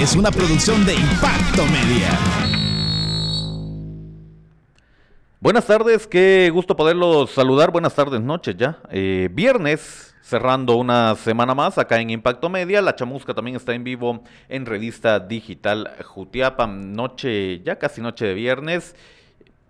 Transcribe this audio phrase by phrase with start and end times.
[0.00, 2.08] Es una producción de Impacto Media.
[5.40, 7.70] Buenas tardes, qué gusto poderlos saludar.
[7.70, 8.78] Buenas tardes, noches ya.
[8.90, 12.80] Eh, viernes, cerrando una semana más acá en Impacto Media.
[12.80, 16.66] La Chamusca también está en vivo en Revista Digital Jutiapa.
[16.66, 18.96] Noche, ya casi noche de viernes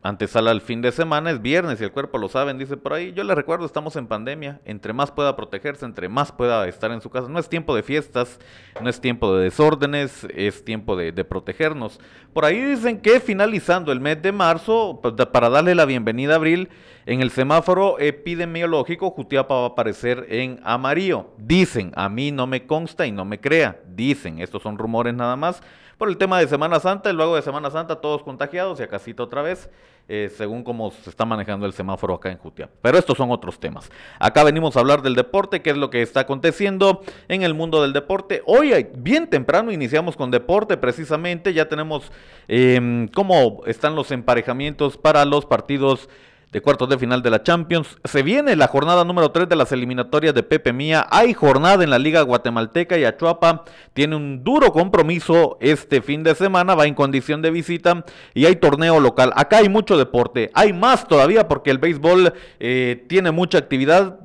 [0.03, 3.12] antesala al fin de semana, es viernes y el cuerpo lo saben, dice por ahí.
[3.12, 7.03] Yo le recuerdo, estamos en pandemia, entre más pueda protegerse, entre más pueda estar en
[7.03, 7.29] su casa.
[7.29, 8.39] No es tiempo de fiestas,
[8.81, 12.01] no es tiempo de desórdenes, es tiempo de, protegernos.
[12.33, 16.37] Por ahí dicen que finalizando el mes de marzo, pues, para darle la bienvenida a
[16.37, 16.70] abril,
[17.05, 21.31] en el semáforo epidemiológico, Jutiapa va a aparecer en amarillo.
[21.39, 23.81] Dicen, a mí no me consta y no me crea.
[23.87, 25.62] Dicen, estos son rumores nada más
[26.01, 28.98] por el tema de Semana Santa, y luego de Semana Santa todos contagiados y acá
[28.98, 29.69] cita otra vez,
[30.12, 32.69] eh, según cómo se está manejando el semáforo acá en Jutia.
[32.83, 33.92] Pero estos son otros temas.
[34.19, 37.80] Acá venimos a hablar del deporte, qué es lo que está aconteciendo en el mundo
[37.80, 38.42] del deporte.
[38.44, 42.11] Hoy, bien temprano, iniciamos con deporte precisamente, ya tenemos
[42.48, 46.08] em, cómo están los emparejamientos para los partidos
[46.53, 47.98] de cuartos de final de la Champions.
[48.05, 51.07] Se viene la jornada número 3 de las eliminatorias de Pepe Mía.
[51.11, 56.34] Hay jornada en la Liga Guatemalteca y Achuapa tiene un duro compromiso este fin de
[56.34, 56.75] semana.
[56.75, 59.33] Va en condición de visita y hay torneo local.
[59.37, 60.51] Acá hay mucho deporte.
[60.55, 64.19] Hay más todavía porque el béisbol eh, tiene mucha actividad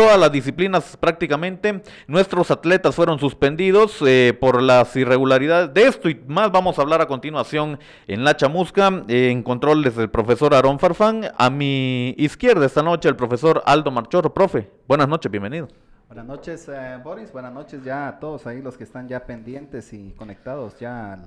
[0.00, 1.82] todas las disciplinas prácticamente.
[2.06, 5.74] Nuestros atletas fueron suspendidos eh, por las irregularidades.
[5.74, 9.04] De esto y más vamos a hablar a continuación en La Chamusca.
[9.08, 11.24] Eh, en control desde el profesor Aarón Farfán.
[11.36, 14.32] A mi izquierda esta noche el profesor Aldo Marchorro.
[14.32, 15.68] Profe, buenas noches, bienvenido.
[16.08, 17.30] Buenas noches, eh, Boris.
[17.30, 21.26] Buenas noches ya a todos ahí los que están ya pendientes y conectados ya al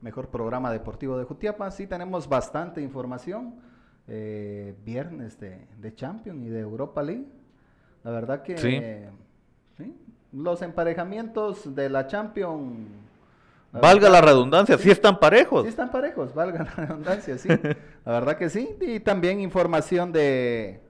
[0.00, 1.70] mejor programa deportivo de Jutiapa.
[1.70, 3.60] Sí tenemos bastante información.
[4.84, 7.41] viernes de, de Champions y de Europa League
[8.04, 8.80] la verdad que sí.
[10.32, 12.88] los emparejamientos de la Champions.
[13.72, 15.62] valga la redundancia, sí, están parejos.
[15.62, 17.48] Sí están parejos, valga la redundancia, sí.
[18.04, 18.76] la verdad que sí.
[18.80, 20.82] Y también información de,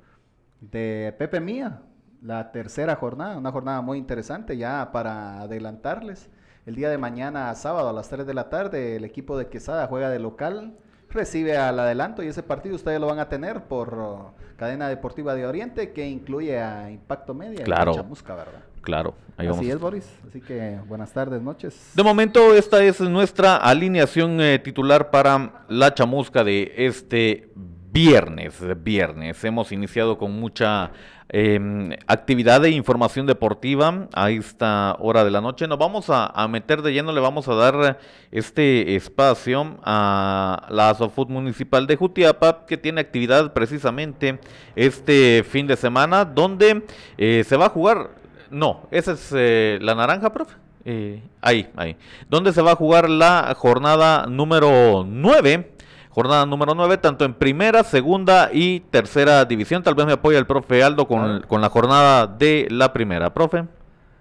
[0.60, 1.82] de Pepe Mía,
[2.22, 6.30] la tercera jornada, una jornada muy interesante ya para adelantarles.
[6.64, 9.88] El día de mañana, sábado a las 3 de la tarde, el equipo de Quesada
[9.88, 10.78] juega de local
[11.12, 15.34] recibe al adelanto y ese partido ustedes lo van a tener por uh, cadena deportiva
[15.34, 18.60] de Oriente que incluye a Impacto Media claro, y Chamusca, ¿verdad?
[18.82, 20.06] Claro, Así es, Boris.
[20.28, 21.92] Así que buenas tardes, noches.
[21.94, 27.48] De momento, esta es nuestra alineación eh, titular para la chamusca de este
[27.92, 28.60] viernes.
[28.82, 29.44] Viernes.
[29.44, 30.90] Hemos iniciado con mucha
[31.34, 35.66] Em, actividad de información deportiva a esta hora de la noche.
[35.66, 37.98] Nos vamos a, meter de lleno, le vamos a dar
[38.30, 44.40] este espacio a la Asofut Municipal de Jutiapa, que tiene actividad precisamente
[44.76, 46.84] este fin de semana, donde
[47.16, 48.10] eh, se va a jugar.
[48.50, 50.56] No, esa es eh, la naranja, profe.
[50.84, 51.96] Eh, ahí, ahí.
[52.28, 55.71] Donde se va a jugar la jornada número 9
[56.12, 59.82] jornada número 9, tanto en primera, segunda y tercera división.
[59.82, 63.64] Tal vez me apoya el profe Aldo con, la jornada de la primera, profe.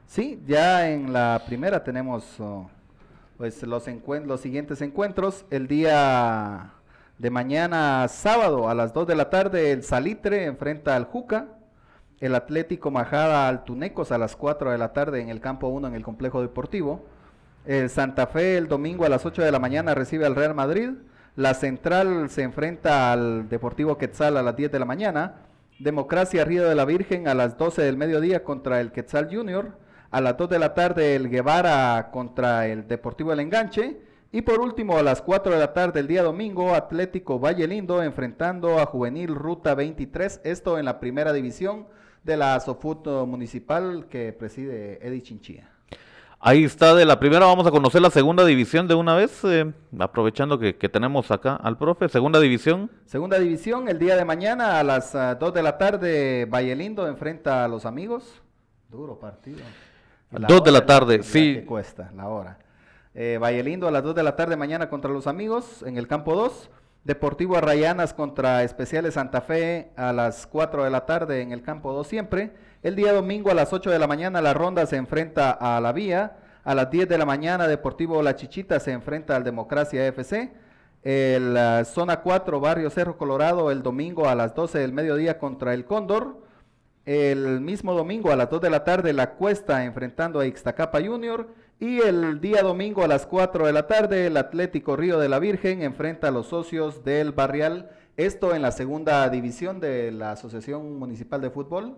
[0.07, 2.69] Sí, ya en la primera tenemos oh,
[3.37, 3.85] pues los,
[4.25, 5.45] los siguientes encuentros.
[5.49, 6.71] El día
[7.17, 11.47] de mañana, sábado, a las 2 de la tarde, el Salitre enfrenta al Juca.
[12.21, 15.87] El Atlético Majada al Tunecos a las 4 de la tarde en el campo 1
[15.87, 17.03] en el complejo deportivo.
[17.65, 20.91] El Santa Fe el domingo a las 8 de la mañana recibe al Real Madrid.
[21.37, 25.35] La Central se enfrenta al Deportivo Quetzal a las 10 de la mañana.
[25.79, 29.77] Democracia Río de la Virgen a las 12 del mediodía contra el Quetzal Junior.
[30.09, 34.01] A las 2 de la tarde el Guevara contra el Deportivo El Enganche.
[34.33, 38.03] Y por último, a las 4 de la tarde el día domingo, Atlético Valle Lindo
[38.03, 40.41] enfrentando a Juvenil Ruta 23.
[40.43, 41.87] Esto en la primera división
[42.23, 45.70] de la Sofut Municipal que preside Eddie Chinchilla.
[46.43, 49.71] Ahí está, de la primera vamos a conocer la segunda división de una vez, eh,
[49.99, 52.09] aprovechando que, tenemos acá al profe.
[52.09, 52.89] Segunda división.
[53.05, 57.63] Segunda división, el día de mañana a las 2 ah, de la tarde, Lindo enfrenta
[57.63, 58.41] a los amigos.
[58.89, 59.59] Duro partido.
[60.31, 61.57] 2 de la tarde, sí.
[61.57, 62.57] Que cuesta, la hora.
[63.13, 66.33] Eh, Lindo a las 2 de la tarde mañana contra los amigos en el campo
[66.33, 66.71] 2.
[67.03, 71.93] Deportivo Arrayanas contra Especiales Santa Fe a las 4 de la tarde en el campo
[71.93, 72.51] 2 siempre.
[72.83, 75.91] El día domingo a las 8 de la mañana la ronda se enfrenta a la
[75.91, 76.37] vía.
[76.63, 80.51] A las 10 de la mañana Deportivo La Chichita se enfrenta al Democracia FC.
[81.03, 85.75] El uh, zona 4 Barrio Cerro Colorado el domingo a las 12 del mediodía contra
[85.75, 86.41] el Cóndor.
[87.05, 91.49] El mismo domingo a las 2 de la tarde La Cuesta enfrentando a Ixtacapa Junior.
[91.79, 95.37] Y el día domingo a las 4 de la tarde el Atlético Río de la
[95.37, 97.91] Virgen enfrenta a los socios del Barrial.
[98.17, 101.95] Esto en la segunda división de la Asociación Municipal de Fútbol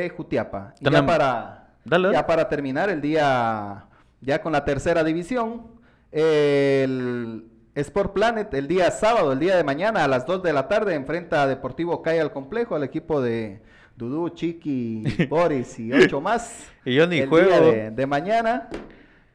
[0.00, 0.74] de Jutiapa.
[0.80, 3.86] Y ya para, ya para terminar, el día
[4.20, 5.66] Ya con la tercera división,
[6.12, 7.44] el
[7.76, 10.94] Sport Planet el día sábado, el día de mañana a las 2 de la tarde
[10.94, 13.60] enfrenta a Deportivo Calle al complejo, al equipo de
[13.96, 16.70] Dudú, Chiqui, Boris y ocho más.
[16.84, 17.70] y yo ni el juego.
[17.70, 18.70] Día de, mañana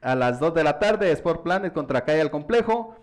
[0.02, 2.96] a las 2 de la tarde Sport Planet contra Calle al complejo.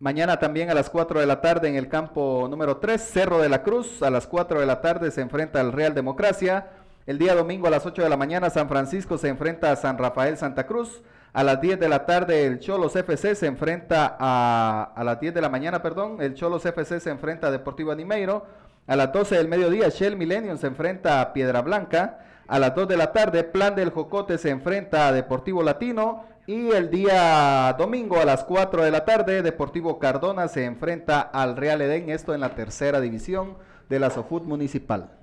[0.00, 3.48] Mañana también a las 4 de la tarde en el campo número 3, Cerro de
[3.48, 4.02] la Cruz.
[4.02, 6.68] A las 4 de la tarde se enfrenta al Real Democracia.
[7.06, 9.96] El día domingo a las 8 de la mañana San Francisco se enfrenta a San
[9.96, 11.00] Rafael Santa Cruz.
[11.32, 15.32] A las 10 de la tarde el Cholos FC se enfrenta a, a las 10
[15.32, 18.44] de la mañana, perdón, el Cholos FC se enfrenta a Deportivo Animeiro.
[18.86, 22.18] A las 12 del mediodía Shell Millennium se enfrenta a Piedra Blanca.
[22.46, 26.24] A las 2 de la tarde Plan del Jocote se enfrenta a Deportivo Latino.
[26.46, 31.56] Y el día domingo a las 4 de la tarde Deportivo Cardona se enfrenta al
[31.56, 33.56] Real Edén, esto en la tercera división
[33.88, 35.19] de la Sofut Municipal.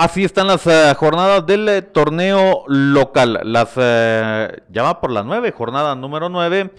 [0.00, 3.40] Así están las uh, jornadas del uh, torneo local.
[3.42, 6.70] Las ya va por la nueve, jornada número nueve.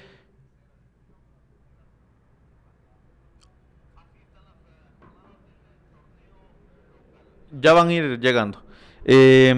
[7.52, 8.64] Ya van a ir llegando.
[9.04, 9.54] Eh,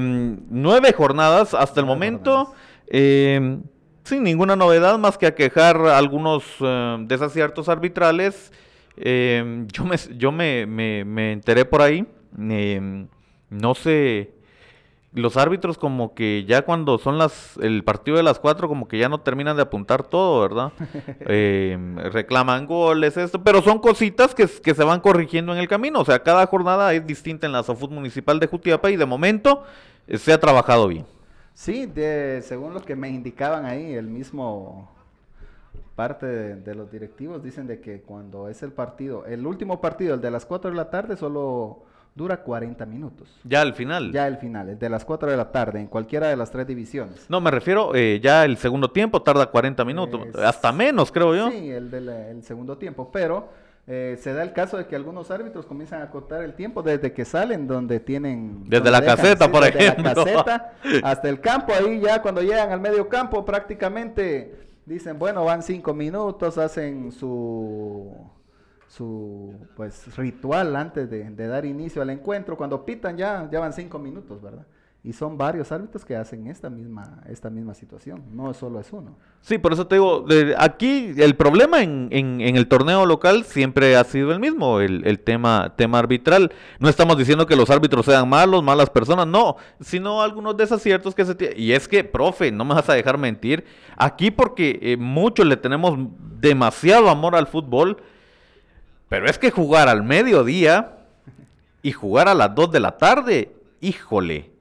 [0.50, 2.56] nueve jornadas hasta el momento.
[2.88, 3.60] Eh,
[4.04, 6.44] sin ninguna novedad más que aquejar algunos
[7.02, 8.52] desaciertos arbitrales.
[8.98, 12.08] yo me, yo me, me, me enteré por ahí.
[13.52, 14.32] No sé,
[15.14, 18.98] los árbitros como que ya cuando son las el partido de las cuatro como que
[18.98, 20.72] ya no terminan de apuntar todo, ¿verdad?
[21.22, 21.78] eh,
[22.12, 26.06] reclaman goles, esto, pero son cositas que, que, se van corrigiendo en el camino, o
[26.06, 29.64] sea, cada jornada es distinta en la Sofut Municipal de Jutiapa y de momento
[30.08, 31.06] eh, se ha trabajado bien.
[31.54, 34.90] Sí, de, según lo que me indicaban ahí, el mismo
[35.98, 40.16] parte de, de, los directivos dicen de que cuando es el partido, el último partido,
[40.16, 43.30] el de las 4 de la tarde, solo dura 40 minutos.
[43.44, 44.12] Ya al final.
[44.12, 46.68] Ya al final, el de las 4 de la tarde, en cualquiera de las tres
[46.68, 47.26] divisiones.
[47.30, 51.36] No, me refiero, eh, ya el segundo tiempo tarda 40 minutos, es, hasta menos creo
[51.36, 51.52] yo.
[51.52, 53.50] Sí, el del el segundo tiempo, pero
[53.88, 57.14] eh, se da el caso de que algunos árbitros comienzan a cortar el tiempo desde
[57.14, 58.64] que salen, donde tienen...
[58.68, 60.04] Desde la dejan, caseta, sí, por desde ejemplo.
[60.04, 60.74] La caseta
[61.04, 65.94] hasta el campo, ahí ya cuando llegan al medio campo prácticamente dicen, bueno, van cinco
[65.94, 68.14] minutos, hacen su
[68.92, 72.58] su pues ritual antes de, de, dar inicio al encuentro.
[72.58, 74.66] Cuando pitan ya, ya van cinco minutos, ¿verdad?
[75.04, 79.18] Y son varios árbitros que hacen esta misma, esta misma situación, no solo es uno.
[79.40, 83.44] Sí, por eso te digo, de, aquí el problema en, en, en, el torneo local
[83.44, 86.52] siempre ha sido el mismo, el, el, tema, tema arbitral.
[86.78, 91.26] No estamos diciendo que los árbitros sean malos, malas personas, no, sino algunos desaciertos que
[91.26, 91.60] se tienen.
[91.60, 93.66] Y es que, profe, no me vas a dejar mentir,
[93.98, 95.98] aquí porque eh, muchos le tenemos
[96.40, 97.98] demasiado amor al fútbol,
[99.12, 101.00] pero es que jugar al mediodía
[101.82, 103.52] y jugar a las 2 de la tarde,
[103.82, 104.52] híjole,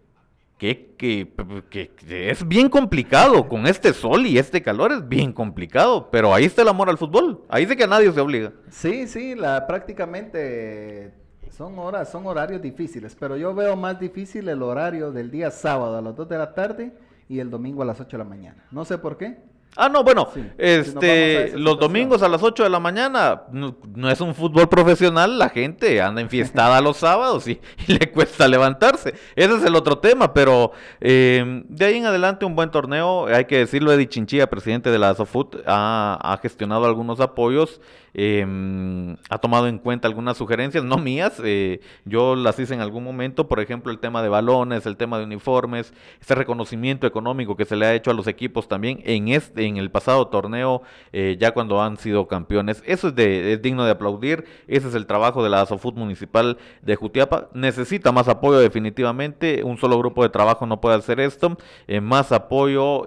[0.59, 1.33] que, que,
[1.71, 6.47] que, es bien complicado con este sol y este calor, es bien complicado, pero ahí
[6.47, 8.53] está el amor al fútbol, ahí sí que a nadie se obliga.
[8.71, 11.15] Sí, sí, la, prácticamente
[11.53, 15.97] son horas, son horarios difíciles, pero yo veo más difícil el horario del día sábado
[15.97, 16.93] a las 2 de la tarde
[17.29, 18.65] y el domingo a las 8 de la mañana.
[18.73, 19.39] No sé por qué.
[19.77, 23.77] Ah, no, bueno, sí, este, si los domingos a las 8 de la mañana no,
[23.95, 28.49] no, es un fútbol profesional, la gente anda enfiestada los sábados y, y, le cuesta
[28.49, 29.15] levantarse.
[29.37, 33.45] Ese es el otro tema, pero eh, de ahí en adelante un buen torneo, hay
[33.45, 37.81] que decirlo, Eddie Chinchilla, presidente de la Sofut, ha, ha gestionado algunos apoyos,
[38.15, 43.05] eh, ha tomado en cuenta algunas sugerencias, no mías, eh, yo las hice en algún
[43.05, 47.65] momento, por ejemplo, el tema de balones, el tema de uniformes, ese reconocimiento económico que
[47.65, 51.37] se le ha hecho a los equipos también en este en el pasado torneo, eh,
[51.39, 52.83] ya cuando han sido campeones.
[52.87, 54.45] Eso es, de, es, digno de aplaudir.
[54.67, 57.49] Ese es el trabajo de la Asofut Municipal de Jutiapa.
[57.55, 59.63] Necesita más apoyo definitivamente.
[59.65, 61.57] Un solo grupo de trabajo no puede hacer esto.
[61.87, 63.05] Eh, más apoyo,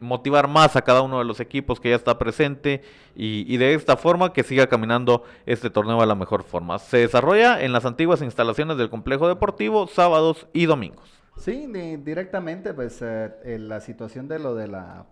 [0.00, 2.82] motivar más a cada uno de los equipos que ya está presente
[3.14, 6.78] y, y, de esta forma que siga caminando este torneo a la mejor forma.
[6.78, 11.08] Se desarrolla en las antiguas instalaciones del complejo deportivo sábados y domingos.
[11.36, 11.66] Sí,
[12.02, 15.06] directamente, pues eh, la situación de lo de la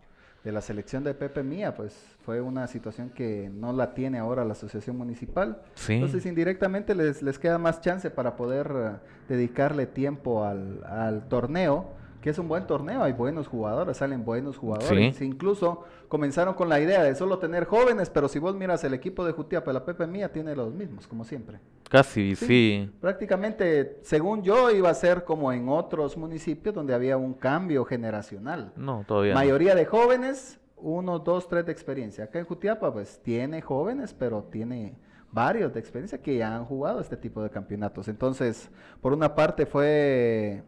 [0.44, 4.44] de la selección de Pepe Mía, pues fue una situación que no la tiene ahora
[4.44, 5.60] la asociación municipal.
[5.74, 5.94] Sí.
[5.94, 11.90] Entonces indirectamente les, les queda más chance para poder uh, dedicarle tiempo al, al, torneo,
[12.20, 15.16] que es un buen torneo, hay buenos jugadores, salen buenos jugadores.
[15.16, 15.24] Sí.
[15.24, 19.24] Incluso comenzaron con la idea de solo tener jóvenes, pero si vos miras el equipo
[19.24, 21.60] de Jutiapa, la Pepe Mía tiene los mismos, como siempre.
[21.88, 22.90] Casi, sí, sí.
[23.00, 28.72] Prácticamente, según yo, iba a ser como en otros municipios donde había un cambio generacional.
[28.76, 29.34] No, todavía.
[29.34, 29.78] Mayoría no.
[29.78, 32.24] de jóvenes, uno, dos, tres de experiencia.
[32.24, 34.96] Acá en Jutiapa, pues tiene jóvenes, pero tiene
[35.30, 38.08] varios de experiencia que ya han jugado este tipo de campeonatos.
[38.08, 38.70] Entonces,
[39.00, 40.62] por una parte fue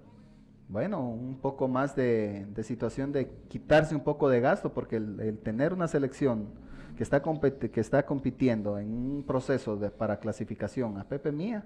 [0.70, 5.18] bueno, un poco más de, de situación de quitarse un poco de gasto, porque el,
[5.20, 6.46] el tener una selección
[6.96, 11.64] que está, que está compitiendo en un proceso de, para clasificación a Pepe Mía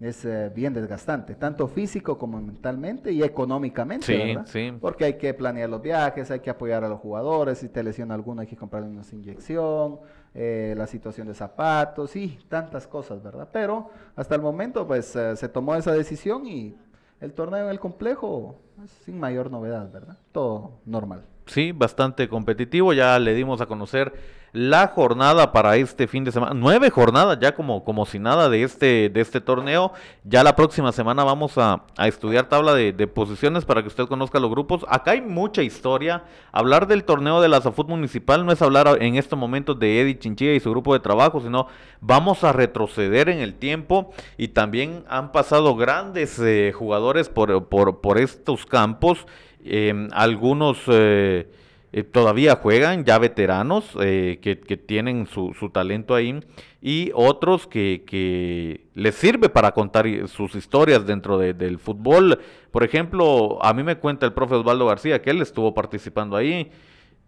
[0.00, 4.46] es eh, bien desgastante, tanto físico como mentalmente y económicamente, Sí, ¿verdad?
[4.46, 4.72] sí.
[4.80, 8.14] Porque hay que planear los viajes, hay que apoyar a los jugadores, si te lesiona
[8.14, 10.00] alguno hay que comprarle una inyección,
[10.34, 13.48] eh, la situación de zapatos y tantas cosas, ¿verdad?
[13.52, 16.74] Pero hasta el momento pues eh, se tomó esa decisión y
[17.22, 18.58] el torneo en el complejo
[19.04, 20.18] sin mayor novedad, ¿verdad?
[20.32, 21.24] Todo normal.
[21.46, 22.92] Sí, bastante competitivo.
[22.92, 24.12] Ya le dimos a conocer
[24.52, 26.52] la jornada para este fin de semana.
[26.54, 29.92] Nueve jornadas ya como, como si nada de este, de este torneo.
[30.24, 34.38] Ya la próxima semana vamos a, a estudiar tabla de, posiciones para que usted conozca
[34.38, 34.84] los grupos.
[34.88, 36.24] Acá hay mucha historia.
[36.52, 40.18] Hablar del torneo de la Zafut Municipal no es hablar en estos momentos de Eddie
[40.18, 41.66] Chinchilla y su grupo de trabajo, sino
[42.00, 44.12] vamos a retroceder en el tiempo.
[44.36, 49.26] Y también han pasado grandes eh, jugadores por, por, por estos campos.
[49.64, 51.48] Eh, algunos eh,
[51.92, 56.40] eh, todavía juegan, ya veteranos, eh, que, tienen su, su talento ahí,
[56.80, 62.38] y otros que, que les sirve para contar sus historias dentro de- del fútbol.
[62.70, 66.70] Por ejemplo, a mí me cuenta el profe Osvaldo García que él estuvo participando ahí.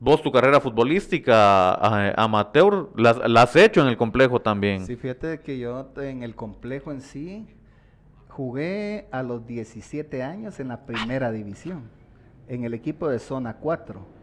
[0.00, 1.74] Vos tu carrera futbolística
[2.20, 4.84] amateur la, la has hecho en el complejo también.
[4.86, 7.46] Sí, fíjate que yo en el complejo en sí
[8.28, 11.84] jugué a los 17 años en la primera división,
[12.48, 14.13] en el equipo de zona 4.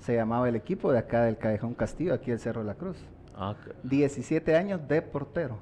[0.00, 2.96] Se llamaba el equipo de acá del Callejón Castillo, aquí el Cerro de la Cruz.
[3.36, 5.58] Ah, c- 17 años de portero.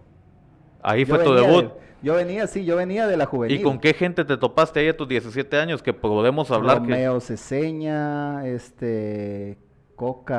[0.82, 1.64] ahí Yo fue tu debut.
[1.64, 1.70] de-
[2.02, 3.58] yo venía, sí, yo venía de la juvenil.
[3.60, 6.76] ¿Y con qué gente te topaste ahí a tus 17 años que podemos hablar?
[6.82, 9.58] que- Romeo Ceseña, este,
[9.96, 10.36] Coca,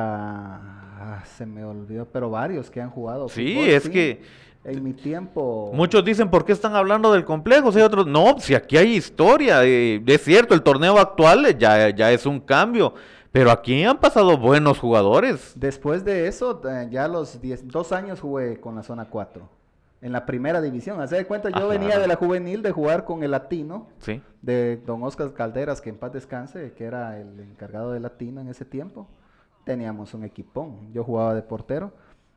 [0.62, 3.28] ah, se me olvidó, pero varios que han jugado.
[3.28, 5.72] Sí, fútbol, es que En mi tiempo...
[5.74, 7.72] Muchos dicen, ¿por qué están hablando del complejo?
[7.72, 9.64] Si hay otros, no, si aquí hay historia.
[9.64, 12.94] eh, es cierto, el torneo actual ya, ya es un cambio.
[13.32, 15.54] Pero aquí han pasado buenos jugadores.
[15.56, 19.48] Después de eso, eh, ya a los 10, dos años jugué con la zona 4.
[20.02, 21.00] En la primera división.
[21.02, 21.68] Hace de cuenta, yo Ajá.
[21.68, 24.22] venía de la juvenil de jugar con el latino, Sí.
[24.42, 28.48] de don Oscar Calderas, que en paz descanse, que era el encargado de latino en
[28.48, 29.08] ese tiempo.
[29.66, 30.92] Teníamos un equipón.
[30.94, 31.92] Yo jugaba de portero.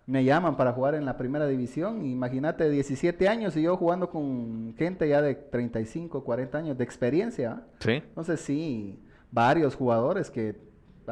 [0.04, 2.04] Me llaman para jugar en la primera división.
[2.04, 7.52] Imagínate, 17 años y yo jugando con gente ya de 35, 40 años de experiencia.
[7.52, 7.62] ¿ah?
[7.78, 7.92] Sí.
[7.92, 8.98] Entonces sí,
[9.30, 10.56] varios jugadores que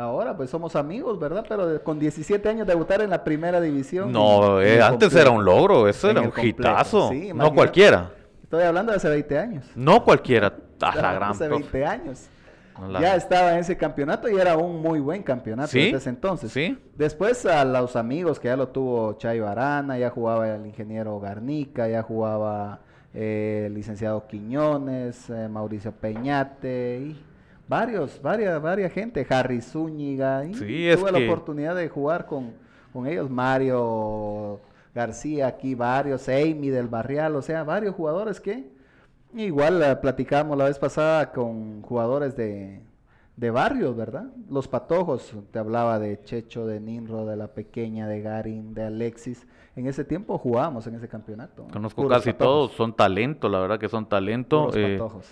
[0.01, 1.45] ahora pues somos amigos, ¿verdad?
[1.49, 4.11] Pero con 17 años debutar en la primera división.
[4.13, 7.11] No, eh, antes era un logro, eso En era un hitazo.
[7.11, 8.11] sí, no cualquiera.
[8.43, 9.65] Estoy hablando de hace 20 años.
[9.77, 10.53] No cualquiera.
[10.81, 11.63] A la gran hace profe.
[11.63, 12.27] 20 años.
[12.89, 15.83] La- Ya estaba en ese campeonato y era un muy buen campeonato ¿Sí?
[15.85, 16.51] desde ese entonces.
[16.51, 16.79] Sí.
[16.97, 21.87] Después a los amigos que ya lo tuvo Chayo Arana, ya jugaba el ingeniero Garnica,
[21.89, 22.81] ya jugaba
[23.13, 27.23] eh, el licenciado Quiñones, eh, Mauricio Peñate y
[27.71, 30.45] varios, varias, varias gente, Harry Zúñiga.
[30.45, 32.53] y Sí, es tuve que- la oportunidad de jugar con,
[32.93, 34.61] con ellos, Mario
[34.95, 38.69] García aquí, varios, Amy del Barrial, o sea, varios jugadores que
[39.35, 42.81] igual eh, platicábamos la vez pasada con jugadores de,
[43.37, 44.25] de barrios, ¿verdad?
[44.51, 49.47] Los patojos, te hablaba de Checho, de Ninro, de la pequeña, de Garin, de Alexis.
[49.77, 51.69] En ese tiempo jugábamos en ese campeonato.
[51.73, 54.63] Conozco Puros casi patojos, todos, son talento, la verdad que son talento.
[54.67, 55.27] puros eh, patojos.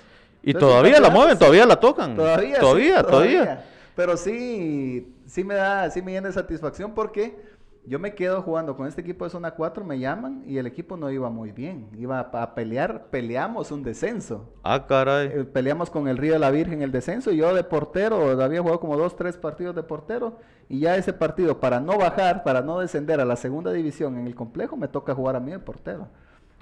[0.49, 1.41] Y Entonces, todavía la mueven, sí.
[1.41, 2.17] todavía la tocan.
[2.17, 3.65] Todavía, sí, todavía, todavía.
[3.95, 7.37] Pero sí, sí me da, sí me llena de satisfacción porque
[7.85, 10.97] yo me quedo jugando con este equipo de zona 4, me llaman y el equipo
[10.97, 11.91] no iba muy bien.
[11.99, 14.55] Iba a, pelear, peleamos un descenso.
[14.63, 15.27] Ah, caray.
[15.27, 18.63] Eh, peleamos con el Río de la Virgen el descenso y yo de portero, había
[18.63, 20.39] jugado como dos, tres partidos de portero
[20.71, 24.27] y ya ese partido para no bajar, para no descender a la segunda división en
[24.27, 26.09] el complejo, me toca jugar a mí el portero.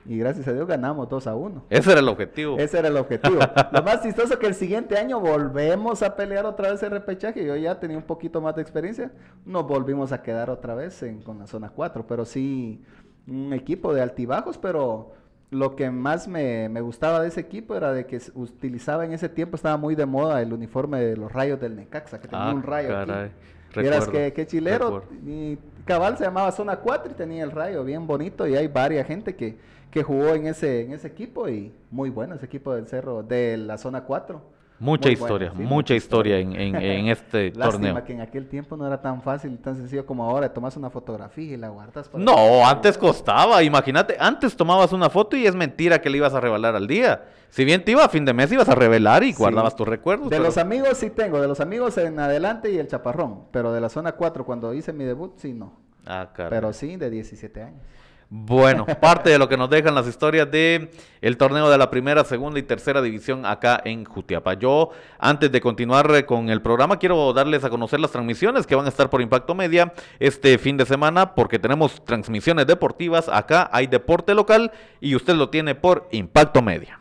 [0.09, 1.65] Y gracias a Dios ganamos 2 a 1.
[1.71, 2.59] Ese era el objetivo.
[2.59, 3.39] Ese era el objetivo.
[3.73, 7.45] Lo más chistoso que el siguiente año volvemos a pelear otra vez el repechaje.
[7.45, 9.11] Yo ya tenía un poquito más de experiencia.
[9.45, 12.07] Nos volvimos a quedar otra vez en, con la zona 4.
[12.07, 12.83] Pero sí,
[13.27, 14.59] un equipo de altibajos.
[14.59, 15.13] Pero
[15.51, 19.29] lo que más me, me gustaba de ese equipo era de que utilizaba en ese
[19.29, 22.55] tiempo, estaba muy de moda el uniforme de los rayos del Necaxa, que tenía Ah,
[22.55, 23.09] un rayo aquí.
[23.11, 23.31] caray.
[23.75, 25.03] Vieras Recuerdo, que, que chilero.
[25.27, 28.47] Y cabal se llamaba Zona 4 y tenía el rayo bien bonito.
[28.47, 29.59] Y hay varias gente que,
[29.97, 31.49] que jugó en ese, en ese equipo.
[31.49, 34.55] Y muy bueno ese equipo del cerro, de la Zona 4.
[34.79, 38.05] Mucha Muy historia, bueno, sí, mucha historia en, en- en este Lástima torneo.
[38.05, 40.53] que en aquel tiempo no era tan fácil y tan sencillo como ahora.
[40.53, 42.11] Tomas una fotografía y la guardas.
[42.11, 46.35] para- No, antes costaba, imagínate, antes tomabas una foto y es mentira que le ibas
[46.35, 47.25] a revelar al día.
[47.49, 49.39] Si bien te iba a fin de mes, ibas a revelar y Sí.
[49.39, 50.29] guardabas tus recuerdos.
[50.29, 53.45] De pero- los amigos sí tengo, de los amigos en adelante y el chaparrón.
[53.53, 55.73] Pero de la Zona 4, cuando hice mi debut, sí no.
[56.05, 56.29] Ah.
[56.37, 57.81] Pero sí, de 17 años.
[58.29, 60.91] Bueno, parte de lo que nos dejan las historias de
[61.21, 64.55] el torneo de la primera, segunda y tercera división acá en Jutiapa.
[64.55, 68.87] Yo, antes de continuar con el programa, quiero darles a conocer las transmisiones que van
[68.87, 73.29] a estar por Impacto Media este fin de semana, porque tenemos transmisiones deportivas.
[73.29, 76.99] Acá hay deporte local y usted lo tiene por Impacto Media.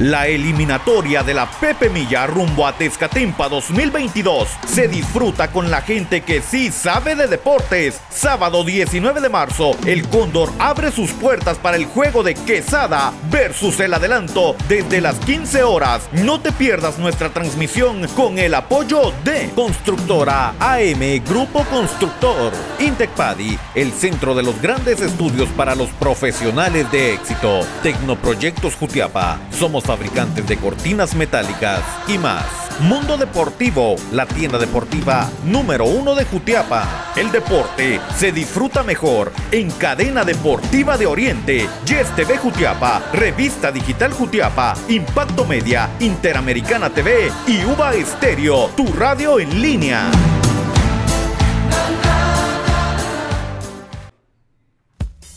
[0.00, 6.20] La eliminatoria de la Pepe Milla rumbo a Tezcatempa 2022 se disfruta con la gente
[6.20, 8.00] que sí sabe de deportes.
[8.08, 13.80] Sábado 19 de marzo, el Cóndor abre sus puertas para el juego de Quesada versus
[13.80, 16.08] el adelanto desde las 15 horas.
[16.12, 23.90] No te pierdas nuestra transmisión con el apoyo de Constructora AM Grupo Constructor, Intecpadi, el
[23.90, 27.66] centro de los grandes estudios para los profesionales de éxito.
[27.82, 29.40] Tecnoproyectos Jutiapa.
[29.50, 32.44] Somos fabricantes de cortinas metálicas y más.
[32.80, 37.14] Mundo Deportivo, la tienda deportiva número uno de Jutiapa.
[37.16, 44.12] El deporte se disfruta mejor en Cadena Deportiva de Oriente, Yes TV Jutiapa, Revista Digital
[44.12, 50.10] Jutiapa, Impacto Media, Interamericana TV y Uva Estéreo, tu radio en línea.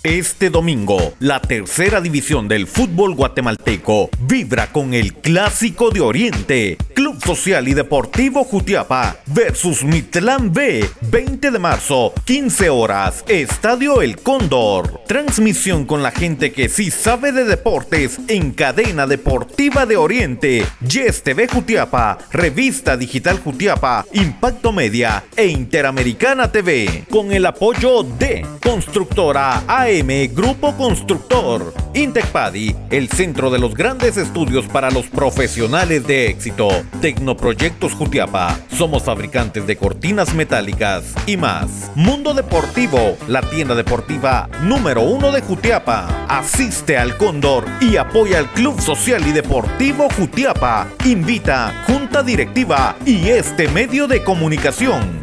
[0.03, 7.23] Este domingo, la tercera división del fútbol guatemalteco vibra con el Clásico de Oriente, Club
[7.23, 15.03] Social y Deportivo Jutiapa versus Mitlán B, 20 de marzo, 15 horas, Estadio El Cóndor.
[15.05, 21.21] Transmisión con la gente que sí sabe de deportes en cadena deportiva de Oriente, Yes
[21.21, 29.61] TV Jutiapa, Revista Digital Jutiapa, Impacto Media e Interamericana TV, con el apoyo de Constructora
[29.67, 31.73] AE Grupo Constructor.
[31.93, 36.69] Intecpadi, el centro de los grandes estudios para los profesionales de éxito.
[37.01, 41.91] Tecnoproyectos Jutiapa, somos fabricantes de cortinas metálicas y más.
[41.95, 46.25] Mundo Deportivo, la tienda deportiva número uno de Jutiapa.
[46.29, 50.87] Asiste al Cóndor y apoya al Club Social y Deportivo Jutiapa.
[51.03, 55.20] Invita Junta Directiva y este medio de comunicación.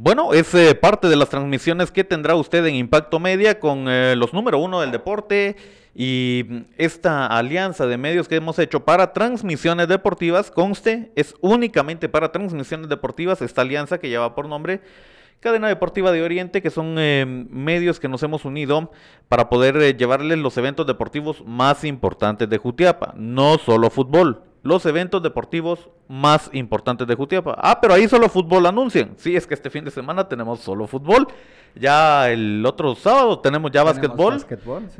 [0.00, 4.14] Bueno, es eh, parte de las transmisiones que tendrá usted en Impacto Media con eh,
[4.14, 5.56] los número uno del deporte
[5.92, 12.08] y mm, esta alianza de medios que hemos hecho para transmisiones deportivas, conste, es únicamente
[12.08, 14.82] para transmisiones deportivas esta alianza que lleva por nombre
[15.40, 18.92] Cadena Deportiva de Oriente, que son eh, medios que nos hemos unido
[19.28, 25.22] para poder llevarles los eventos deportivos más importantes de Jutiapa, no solo fútbol los eventos
[25.22, 27.56] deportivos más importantes de Jutiapa.
[27.58, 29.14] Ah, pero ahí solo fútbol anuncian.
[29.16, 31.26] Sí, es que este fin de semana tenemos solo fútbol.
[31.74, 34.44] Ya el otro sábado tenemos ya básquetbol.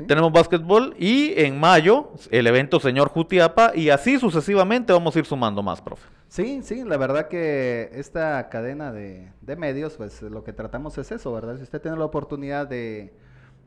[0.07, 5.25] Tenemos básquetbol y en mayo el evento Señor Jutiapa y así sucesivamente vamos a ir
[5.25, 6.07] sumando más, profe.
[6.29, 11.31] Sí, sí, la verdad que esta cadena de, medios, pues lo que tratamos es eso,
[11.31, 11.57] ¿verdad?
[11.57, 13.13] Si usted tiene la oportunidad de,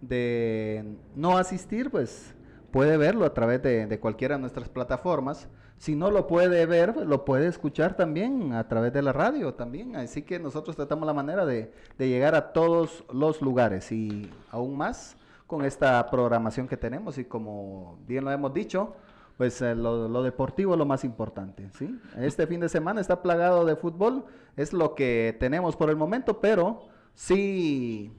[0.00, 2.34] de no asistir, pues
[2.72, 5.48] puede verlo a través de, de cualquiera de nuestras plataformas.
[5.78, 9.96] Si no lo puede ver, lo puede escuchar también a través de la radio también.
[9.96, 15.16] Así que nosotros tratamos la manera de, llegar a todos los lugares y aún más
[15.46, 18.94] con esta programación que tenemos y como bien lo hemos dicho,
[19.36, 21.98] pues eh, lo, lo, deportivo es lo más importante, ¿sí?
[22.16, 24.24] Este fin de semana está plagado de fútbol,
[24.56, 26.82] es lo que tenemos por el momento, pero
[27.14, 28.12] sí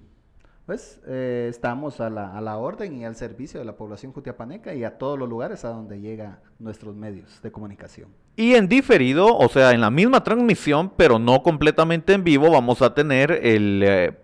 [0.65, 4.73] pues eh, estamos a la, a la, orden y al servicio de la población jutiapaneca
[4.73, 8.09] y a todos los lugares a donde llegan nuestros medios de comunicación.
[8.35, 12.81] Y en diferido, o sea, en la misma transmisión, pero no completamente en vivo, vamos
[12.81, 14.17] a tener el eh,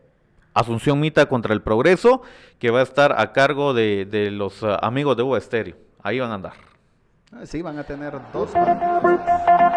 [0.54, 2.21] Asunción Mita contra el Progreso,
[2.58, 5.39] que va a estar a cargo de, de los uh, amigos de Uva
[6.02, 6.54] Ahí van a andar.
[7.32, 8.52] Ah, sí, van a tener dos.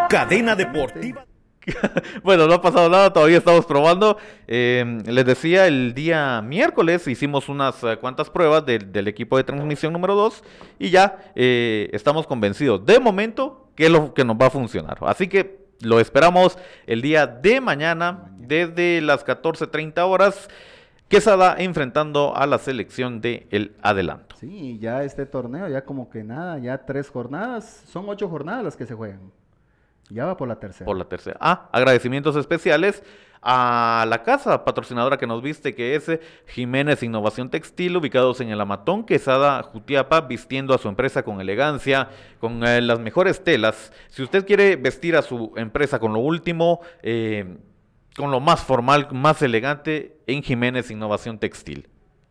[0.09, 1.27] Cadena Deportiva.
[2.23, 4.17] bueno, no ha pasado nada, todavía estamos probando.
[4.47, 9.93] Em, les decía, el día miércoles hicimos unas eh, cuantas pruebas del equipo de transmisión
[9.93, 10.43] número 2
[10.79, 14.99] y ya eh, estamos convencidos de momento que es lo que nos va a funcionar.
[15.03, 20.49] Así que lo esperamos el día de mañana desde las 14.30 horas.
[21.09, 24.35] Quesada enfrentando a la selección de El Adelanto.
[24.37, 28.77] Sí, ya este torneo, ya como que nada, ya tres jornadas, son ocho jornadas las
[28.77, 29.21] que se juegan.
[30.13, 30.85] Ya va por la tercera.
[30.85, 31.39] Por la tercera.
[31.41, 33.03] Ah, agradecimientos especiales
[33.41, 38.51] a la casa patrocinadora que nos viste, que es eh, Jiménez Innovación Textil, ubicados en
[38.51, 43.93] el Amatón, Quesada, Jutiapa, vistiendo a su empresa con elegancia, con eh, las mejores telas.
[44.09, 47.57] Si usted quiere vestir a su empresa con lo último, eh,
[48.15, 51.89] con lo más formal, más elegante, en Jiménez Innovación Textil.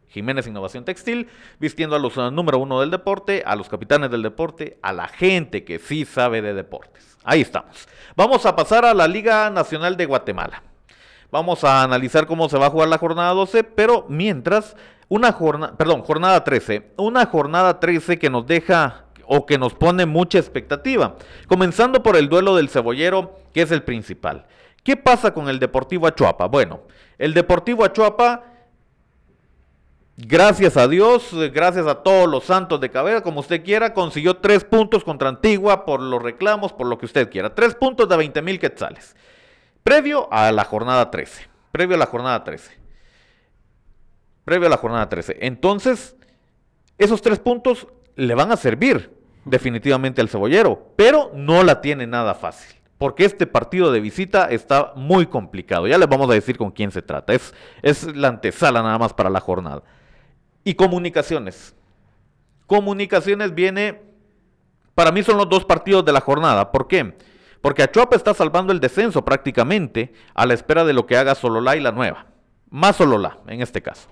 [0.07, 1.27] Jiménez Innovación Textil,
[1.59, 5.63] vistiendo a los número uno del deporte, a los capitanes del deporte, a la gente
[5.63, 7.11] que sí sabe de deportes.
[7.23, 7.88] Ahí estamos.
[8.15, 10.63] Vamos a pasar a la Liga Nacional de Guatemala.
[11.31, 14.75] Vamos a analizar cómo se va a jugar la jornada 12, pero mientras,
[15.07, 20.05] una jornada, perdón, jornada 13, una jornada 13 que nos deja o que nos pone
[20.05, 21.15] mucha expectativa.
[21.47, 24.45] Comenzando por el duelo del cebollero, que es el principal.
[24.84, 26.47] ¿Qué pasa con el Deportivo Achuapa?
[26.47, 26.81] Bueno,
[27.17, 28.50] el Deportivo Achuapa,
[30.17, 34.63] gracias a Dios, gracias a todos los santos de cabeza, como usted quiera, consiguió tres
[34.63, 37.54] puntos contra Antigua por los reclamos, por lo que usted quiera.
[37.54, 39.15] Tres puntos de 20 mil quetzales.
[39.84, 41.47] Previo a la jornada 13.
[41.71, 42.71] Previo a la jornada 13.
[44.45, 45.38] Previo a la jornada 13.
[45.41, 46.15] Entonces,
[46.97, 52.36] esos tres puntos le van a servir definitivamente al cebollero, pero no la tiene nada
[52.36, 52.76] fácil.
[52.97, 55.88] Porque este partido de visita está muy complicado.
[55.88, 57.34] Ya les vamos a decir con quién se trata.
[57.34, 59.82] Es, es la antesala nada más para la jornada.
[60.63, 61.76] Y comunicaciones.
[62.67, 64.02] Comunicaciones viene,
[64.95, 66.71] para mí son los dos partidos de la jornada.
[66.71, 67.15] ¿Por qué?
[67.62, 71.76] Porque Achuapa está salvando el descenso prácticamente a la espera de lo que haga Sololá
[71.76, 72.26] y la nueva.
[72.69, 74.08] Más Sololá, en este caso.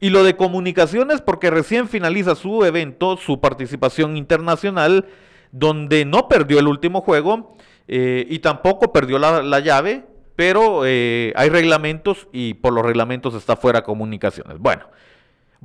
[0.00, 5.06] Y lo de comunicaciones porque recién finaliza su evento, su participación internacional,
[5.50, 7.56] donde no perdió el último juego
[7.88, 10.04] eh, y tampoco perdió la, llave,
[10.36, 14.58] pero eh, hay reglamentos y por los reglamentos está fuera comunicaciones.
[14.58, 14.84] Bueno,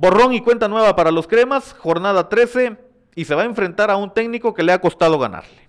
[0.00, 2.78] borrón y cuenta nueva para los cremas, jornada 13
[3.14, 5.68] y se va a enfrentar a un técnico que le ha costado ganarle,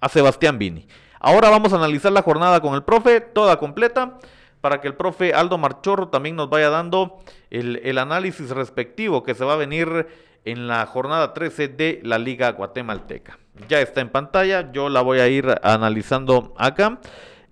[0.00, 0.88] a Sebastián Vini.
[1.20, 4.18] Ahora vamos a analizar la jornada con el profe, toda completa
[4.60, 7.18] para que el profe Aldo Marchorro también nos vaya dando
[7.50, 10.08] el, análisis respectivo que se va a venir
[10.44, 13.38] en la jornada 13 de la Liga Guatemalteca.
[13.68, 16.98] Ya está en pantalla, yo la voy a ir analizando acá.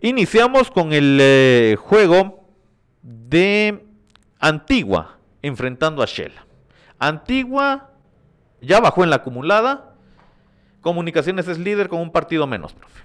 [0.00, 2.48] Iniciamos con el eh, juego
[3.02, 3.84] de
[4.40, 5.15] Antigua
[5.46, 6.32] enfrentando a Shell.
[6.98, 7.90] Antigua
[8.60, 9.94] ya bajó en la acumulada.
[10.80, 13.04] Comunicaciones es líder con un partido menos, profe.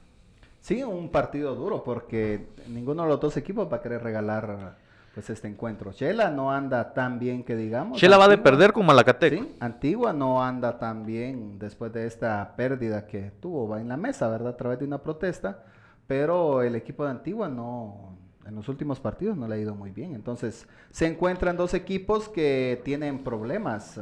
[0.60, 4.78] Sí, un partido duro porque ninguno de los dos equipos va a querer regalar
[5.14, 5.92] pues este encuentro.
[5.92, 7.98] Chela no anda tan bien que digamos.
[7.98, 9.44] Chela va de perder con Malacateco.
[9.44, 13.98] Sí, Antigua no anda tan bien después de esta pérdida que tuvo va en la
[13.98, 14.54] mesa, ¿verdad?
[14.54, 15.64] A través de una protesta,
[16.06, 19.92] pero el equipo de Antigua no en los últimos partidos no le ha ido muy
[19.92, 20.16] bien.
[20.16, 24.00] Entonces, se encuentran dos equipos que tienen problemas,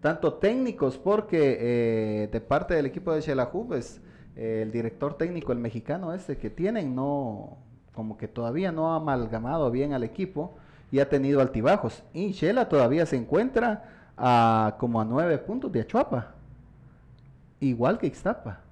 [0.00, 4.00] tanto técnicos porque eh, de parte del equipo de Xelajú, pues
[4.36, 7.58] el director técnico, el mexicano este que tienen, no,
[7.92, 10.56] como que todavía no ha amalgamado bien al equipo
[10.92, 12.04] y ha tenido altibajos.
[12.12, 16.34] Y Shela todavía se encuentra a como a nueve puntos de Achuapa,
[17.58, 18.67] igual que Ixtapa.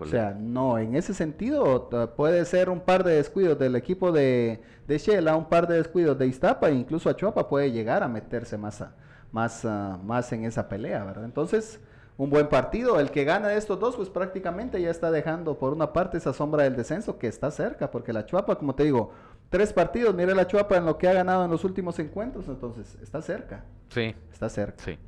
[0.00, 4.60] O sea, no, en ese sentido puede ser un par de descuidos del equipo de,
[4.86, 8.58] de Shela, un par de descuidos de Iztapa, e incluso Achuapa puede llegar a meterse
[8.58, 8.84] más,
[9.30, 11.24] más, más en esa pelea, ¿verdad?
[11.24, 11.80] Entonces,
[12.18, 13.00] un buen partido.
[13.00, 16.32] El que gana de estos dos, pues prácticamente ya está dejando por una parte esa
[16.34, 19.12] sombra del descenso que está cerca, porque la Chuapa, como te digo,
[19.48, 22.98] tres partidos, mire la Chuapa en lo que ha ganado en los últimos encuentros, entonces
[23.00, 23.64] está cerca.
[23.88, 24.14] Sí.
[24.32, 24.82] Está cerca.
[24.84, 24.98] Sí.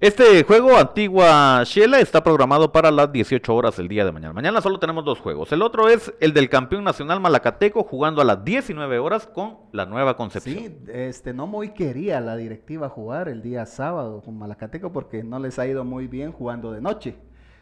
[0.00, 4.32] Este juego, Antigua Shela, está programado para las 18 horas el día de mañana.
[4.32, 5.52] Mañana solo tenemos dos juegos.
[5.52, 9.84] El otro es el del campeón nacional Malacateco jugando a las 19 horas con la
[9.84, 10.56] nueva Concepción.
[10.56, 15.38] Sí, este, no muy quería la directiva jugar el día sábado con Malacateco porque no
[15.38, 17.16] les ha ido muy bien jugando de noche.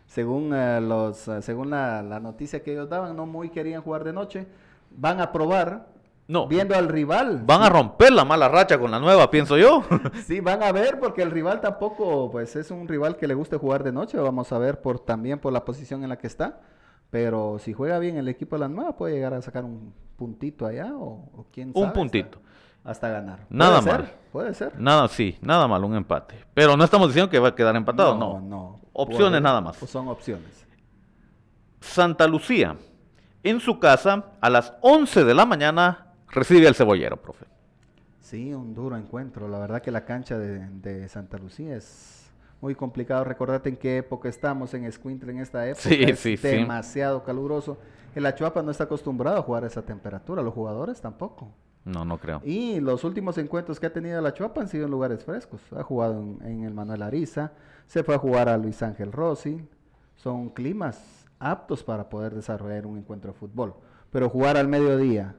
[0.07, 4.05] Según, eh, los, eh, según la, la noticia que ellos daban, no muy querían jugar
[4.05, 4.46] de noche.
[4.92, 5.88] Van a probar
[6.29, 6.47] no.
[6.47, 7.43] Viendo al rival.
[7.45, 9.83] Van a romper la mala racha con la nueva, pienso yo.
[10.27, 13.57] sí, van a ver porque el rival tampoco, pues es un rival que le guste
[13.57, 14.19] jugar de noche.
[14.19, 16.61] Vamos a ver por también por la posición en la que está.
[17.11, 20.67] Pero si juega bien el equipo de la nueva, puede llegar a sacar un puntito
[20.67, 21.87] allá o, quién sabe.
[21.87, 22.38] Un puntito.
[22.85, 23.47] Hasta, ganar.
[23.49, 24.12] Nada mal.
[24.31, 24.79] Puede ser.
[24.79, 26.45] Nada, sí, nada mal, un empate.
[26.53, 28.35] Pero no estamos diciendo que va a quedar empatado, no.
[28.35, 28.81] No, no.
[28.93, 29.79] Opciones nada más.
[29.79, 30.67] Pues son opciones.
[31.81, 32.77] Santa Lucía,
[33.43, 37.47] en su casa, a las 11 de la mañana, recibe al cebollero, profe.
[38.21, 39.49] Sí, un duro encuentro.
[39.49, 43.25] La verdad que la cancha de, Santa Lucía es muy complicado.
[43.25, 45.88] Recordate en qué época estamos en Escuintre en esta época.
[45.88, 47.79] Sí, es sí, demasiado caluroso.
[48.14, 51.53] El Achuapa no está acostumbrado a jugar a esa temperatura, los jugadores tampoco.
[51.85, 52.43] No, no creo.
[52.45, 55.61] Y los últimos encuentros que ha tenido la Chuapa han sido en lugares frescos.
[55.73, 57.53] Ha jugado en, el Manuel Ariza,
[57.87, 59.67] se fue a jugar a Luis Ángel Rossi.
[60.17, 63.75] Son climas aptos para poder desarrollar un encuentro de fútbol.
[64.11, 65.37] Pero jugar al mediodía,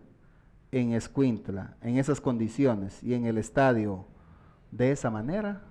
[0.71, 4.05] en Escuintla, en esas condiciones y en el estadio
[4.71, 5.62] de esa manera,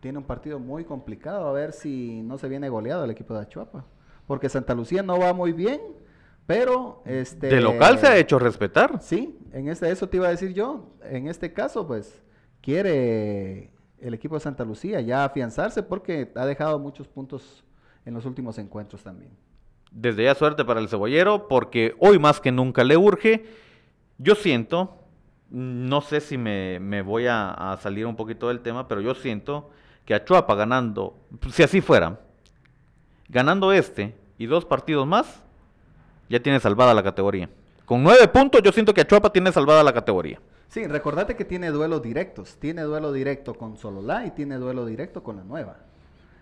[0.00, 1.48] tiene un partido muy complicado.
[1.48, 3.84] A ver si no se viene goleado el equipo de Achuapa.
[4.26, 5.80] Porque Santa Lucía no va muy bien,
[6.46, 7.48] pero este.
[7.48, 9.00] De local se ha hecho respetar.
[9.00, 10.90] Sí, en este, eso te iba a decir yo.
[11.04, 12.22] En este caso, pues,
[12.60, 17.64] quiere el equipo de Santa Lucía ya afianzarse porque ha dejado muchos puntos
[18.04, 19.30] en los últimos encuentros también.
[19.90, 23.44] Desde ya suerte para el cebollero porque hoy más que nunca le urge.
[24.18, 24.96] Yo siento,
[25.50, 29.14] no sé si me, me voy a, a, salir un poquito del tema, pero yo
[29.14, 29.70] siento
[30.04, 31.16] que a Chuapa ganando,
[31.52, 32.20] si así fuera,
[33.28, 35.42] ganando este y dos partidos más,
[36.28, 37.48] ya tiene salvada la categoría.
[37.84, 40.40] Con nueve puntos yo siento que a Chuapa tiene salvada la categoría.
[40.68, 42.56] Sí, recordate que tiene duelos directos.
[42.56, 45.76] Tiene duelo directo con Sololá y tiene duelo directo con la nueva.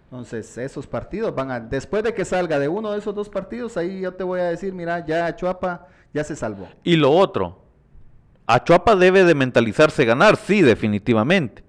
[0.04, 1.60] Entonces, esos partidos van a.
[1.60, 4.44] Después de que salga de uno de esos dos partidos, ahí yo te voy a
[4.44, 6.68] decir: mira, ya Achuapa ya se salvó.
[6.82, 7.63] Y lo otro,
[8.46, 11.64] Achuapa debe de mentalizarse ganar, sí, definitivamente.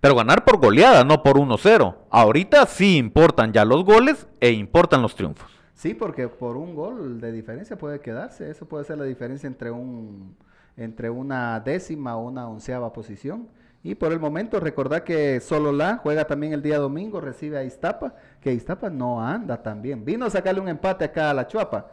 [0.00, 1.96] Pero ganar por goleada, no por 1-0.
[2.10, 5.50] Ahorita sí importan ya los goles e importan los triunfos.
[5.74, 8.50] Sí, porque por un gol de diferencia puede quedarse.
[8.50, 10.36] Eso puede ser la diferencia entre un
[10.76, 13.48] entre una décima o una onceava posición.
[13.82, 18.14] Y por el momento recordad que Sololá juega también el día domingo, recibe a Iztapa,
[18.40, 20.04] que Iztapa no anda tan bien.
[20.04, 21.90] Vino a sacarle un empate acá a la Chuapa.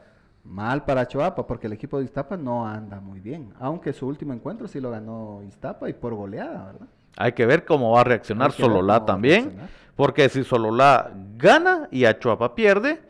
[0.48, 3.54] Mal para Chuapa, porque el equipo de Iztapa no anda muy bien.
[3.60, 6.88] Aunque su último encuentro sí lo ganó Iztapa y por goleada, ¿verdad?
[7.18, 9.58] Hay que ver cómo va a reaccionar Sololá también.
[9.96, 13.02] Porque si Sololá gana y Achuapa pierde,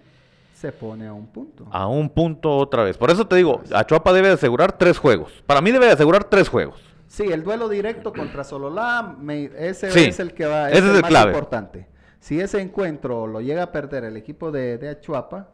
[0.54, 1.67] se pone a un punto.
[1.69, 2.97] A un punto otra vez.
[2.97, 5.43] Por eso te digo, Achuapa debe de asegurar tres juegos.
[5.45, 6.82] Para mí debe de asegurar tres juegos.
[7.08, 9.15] Sí, el duelo directo contra Sololá,
[9.58, 11.32] ese es el que va, ese es el, más clave.
[11.32, 11.88] importante.
[12.19, 15.50] Si ese encuentro lo llega a perder el equipo de, de Achuapa,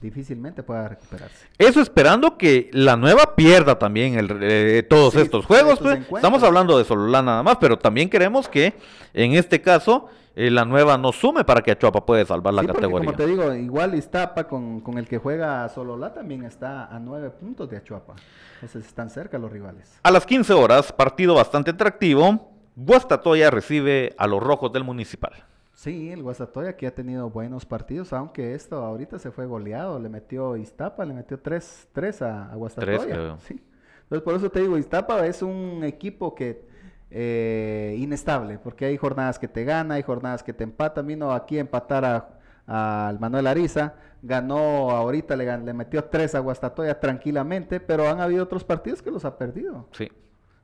[0.00, 1.46] difícilmente pueda recuperarse.
[1.58, 5.74] Eso esperando que la nueva pierda también el, eh, todos sí, estos juegos.
[5.74, 6.18] Estos pues.
[6.22, 8.74] Estamos hablando de Sololá nada más, pero también queremos que
[9.14, 12.68] en este caso eh, la nueva no sume para que Achuapa pueda salvar la sí,
[12.68, 13.06] categoría.
[13.06, 17.30] Como te digo, igual Iztapa con, con, el que juega Sololá también está a nueve
[17.30, 18.14] puntos de Achuapa.
[18.56, 19.98] Entonces están cerca los rivales.
[20.02, 22.52] A las 15 horas, partido bastante atractivo.
[22.74, 25.32] Guastatoya recibe a los rojos del municipal.
[25.76, 30.00] Sí, el Guastatoya que ha tenido buenos partidos, aunque esto ahorita se fue goleado.
[30.00, 32.98] Le metió Iztapa, le metió tres, tres a, a Guastatoya.
[32.98, 33.38] Tres, creo.
[33.40, 33.62] Sí.
[34.04, 36.64] Entonces por eso te digo, Iztapa es un equipo que
[37.10, 41.06] eh, inestable, porque hay jornadas que te gana, hay jornadas que te empatan.
[41.06, 46.38] Vino aquí a empatar a, al Manuel Ariza, ganó ahorita, le, le metió tres a
[46.40, 49.86] Guastatoya tranquilamente, pero han habido otros partidos que los ha perdido.
[49.92, 50.10] Sí.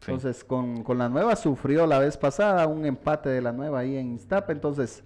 [0.07, 3.97] Entonces, con, con, la nueva sufrió la vez pasada un empate de la nueva ahí
[3.97, 4.53] en Iztapa.
[4.53, 5.05] Entonces,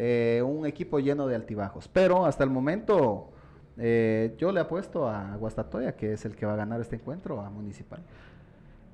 [0.00, 1.88] eh, un equipo lleno de altibajos.
[1.88, 3.32] Pero hasta el momento,
[3.76, 7.40] eh, yo le apuesto a Guastatoya, que es el que va a ganar este encuentro,
[7.40, 8.00] a Municipal.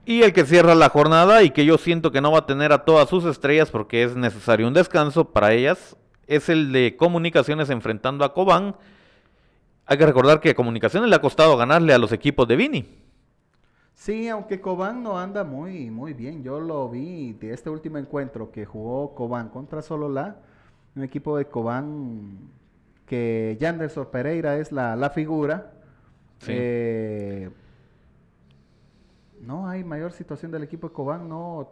[0.06, 2.72] Y el que cierra la jornada y que yo siento que no va a tener
[2.72, 7.68] a todas sus estrellas porque es necesario un descanso para ellas, es el de Comunicaciones
[7.68, 8.76] enfrentando a Cobán.
[9.84, 13.03] Hay que recordar que a Comunicaciones le ha costado ganarle a los equipos de Vini.
[13.94, 16.42] Sí, aunque Cobán no anda muy, muy bien.
[16.42, 20.36] Yo lo vi de este último encuentro que jugó Cobán contra Sololá.
[20.96, 22.38] Un equipo de Cobán
[23.06, 25.72] que Yanderson Pereira es la, la figura.
[26.38, 26.52] Sí.
[26.54, 27.50] Eh,
[29.40, 31.28] no hay mayor situación del equipo de Cobán.
[31.28, 31.70] No,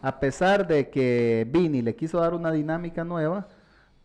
[0.00, 3.48] a pesar de que Vini le quiso dar una dinámica nueva,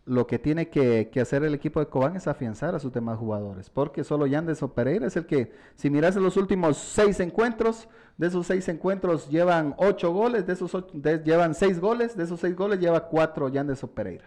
[0.06, 3.18] lo que tiene que, que, hacer el equipo de Cobán es afianzar a sus demás
[3.18, 8.26] jugadores, porque solo Yanderson Pereira es el que, si miras los últimos seis encuentros, de
[8.26, 12.40] esos seis encuentros llevan ocho goles, de esos ocho, de, llevan seis goles, de esos
[12.40, 14.24] seis goles lleva cuatro Yanderson Pereira.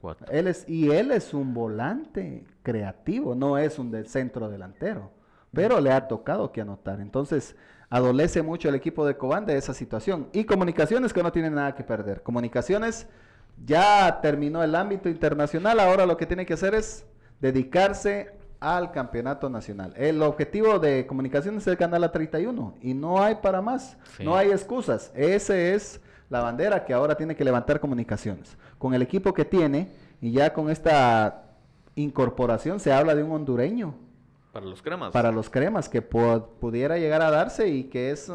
[0.00, 0.26] Cuatro.
[0.32, 5.10] Él es, y él es un volante creativo, no es un centro delantero,
[5.52, 7.00] pero le ha tocado que anotar.
[7.00, 7.54] Entonces,
[7.88, 10.28] adolece mucho el equipo de Cobán de esa situación.
[10.32, 12.22] Y comunicaciones que no tienen nada que perder.
[12.22, 13.06] Comunicaciones
[13.64, 17.06] ya terminó el ámbito internacional, ahora lo que tiene que hacer es
[17.40, 19.92] dedicarse al campeonato nacional.
[19.96, 24.24] El objetivo de comunicaciones es ganar la 31 y no hay para más, sí.
[24.24, 25.10] no hay excusas.
[25.14, 28.56] Ese es la bandera que ahora tiene que levantar comunicaciones.
[28.78, 31.56] Con el equipo que tiene y ya con esta
[31.96, 33.94] incorporación se habla de un hondureño.
[34.52, 35.10] Para los cremas.
[35.10, 38.30] Para los cremas, que pudiera llegar a darse y que es...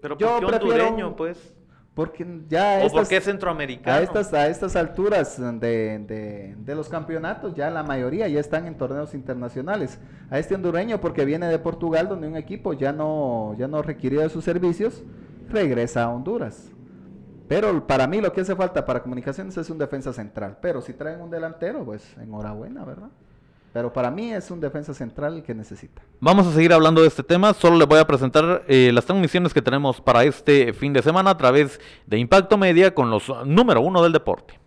[0.00, 1.54] Pero ¿por qué hondureño, pues?
[1.94, 3.98] Porque ya ¿O estas, porque es centroamericano?
[3.98, 8.66] A estas, a estas alturas de, de, de, los campeonatos, ya la mayoría ya están
[8.66, 9.98] en torneos internacionales.
[10.30, 14.22] A este hondureño, porque viene de Portugal, donde un equipo ya no, ya no requirió
[14.22, 15.04] de sus servicios,
[15.50, 16.72] regresa a Honduras.
[17.46, 20.56] Pero para mí lo que hace falta para comunicaciones es un defensa central.
[20.62, 23.10] Pero si traen un delantero, pues enhorabuena, ¿verdad?
[23.72, 26.02] Pero para mí es un defensa central que necesita.
[26.20, 27.54] Vamos a seguir hablando de este tema.
[27.54, 31.30] Solo les voy a presentar eh, las transmisiones que tenemos para este fin de semana
[31.30, 34.60] a través de Impacto Media con los número uno del deporte.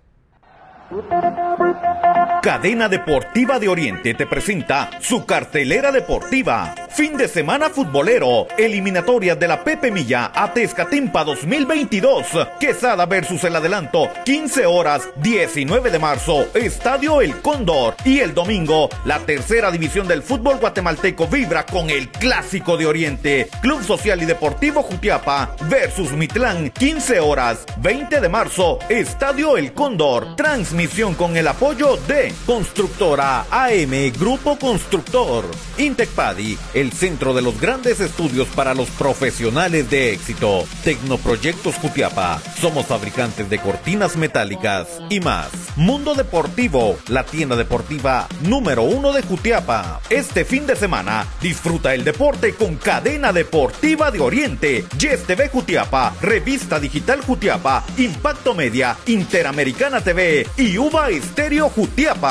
[2.45, 6.75] Cadena Deportiva de Oriente te presenta su cartelera deportiva.
[6.89, 8.47] Fin de semana futbolero.
[8.55, 12.27] Eliminatorias de la Pepe Milla a Tezcatimpa 2022.
[12.59, 14.09] Quesada versus el adelanto.
[14.25, 16.45] 15 horas, 19 de marzo.
[16.53, 17.95] Estadio El Cóndor.
[18.05, 23.49] Y el domingo, la tercera división del fútbol guatemalteco vibra con el Clásico de Oriente.
[23.63, 26.69] Club Social y Deportivo Jutiapa versus Mitlán.
[26.69, 28.77] 15 horas, 20 de marzo.
[28.87, 30.35] Estadio El Cóndor.
[30.35, 35.45] Transmisión con el apoyo de Constructora AM Grupo Constructor.
[35.77, 40.65] Intecpadi el centro de los grandes estudios para los profesionales de éxito.
[40.83, 45.49] Tecnoproyectos Jutiapa, somos fabricantes de cortinas metálicas y más.
[45.75, 50.01] Mundo Deportivo, la tienda deportiva número uno de Jutiapa.
[50.09, 56.13] Este fin de semana, disfruta el deporte con Cadena Deportiva de Oriente, Yes TV Jutiapa,
[56.21, 62.24] Revista Digital Jutiapa, Impacto Media, Interamericana TV y Uva Estéreo Jutiapa.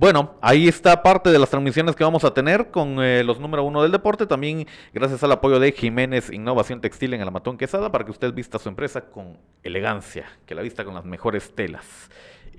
[0.00, 3.64] Bueno, ahí está parte de las transmisiones que vamos a tener con eh, los número
[3.64, 4.26] uno del deporte.
[4.26, 8.32] También gracias al apoyo de Jiménez Innovación Textil en el Amatón Quesada para que usted
[8.32, 12.10] vista su empresa con elegancia, que la vista con las mejores telas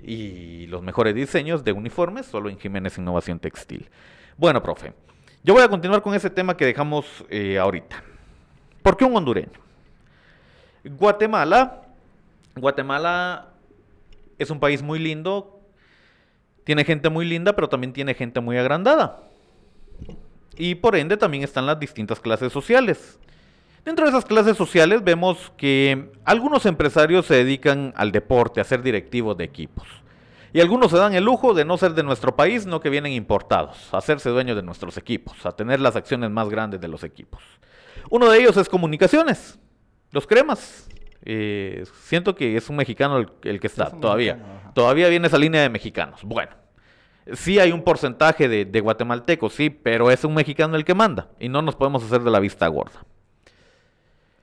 [0.02, 3.88] y los mejores diseños de uniformes solo en Jiménez Innovación Textil.
[4.36, 4.92] Bueno, profe,
[5.42, 8.09] yo voy a continuar con ese tema que dejamos eh, ahorita.
[8.82, 9.58] ¿Por qué un hondureño?
[10.84, 11.82] Guatemala,
[12.56, 13.48] Guatemala
[14.38, 15.60] es un país muy lindo
[16.64, 19.18] tiene gente muy linda, pero también tiene gente muy agrandada.
[20.56, 23.18] Y por ende también están las distintas clases sociales.
[23.84, 28.82] Dentro de esas clases sociales vemos que algunos empresarios se dedican al deporte, a ser
[28.82, 29.88] directivos de equipos.
[30.52, 33.14] Y algunos se dan el lujo de no ser de nuestro país, no que vienen
[33.14, 37.04] importados, a hacerse dueños de nuestros equipos, a tener las acciones más grandes de los
[37.04, 37.42] equipos.
[38.10, 39.58] Uno de ellos es comunicaciones,
[40.10, 40.88] los cremas.
[41.22, 44.72] Eh, siento que es un mexicano el, que está todavía.
[44.74, 46.22] Todavía viene esa línea de mexicanos.
[46.24, 46.50] Bueno,
[47.32, 51.48] sí hay un porcentaje de, guatemaltecos, sí, pero es un mexicano el que manda y
[51.48, 53.04] no nos podemos hacer de la vista gorda.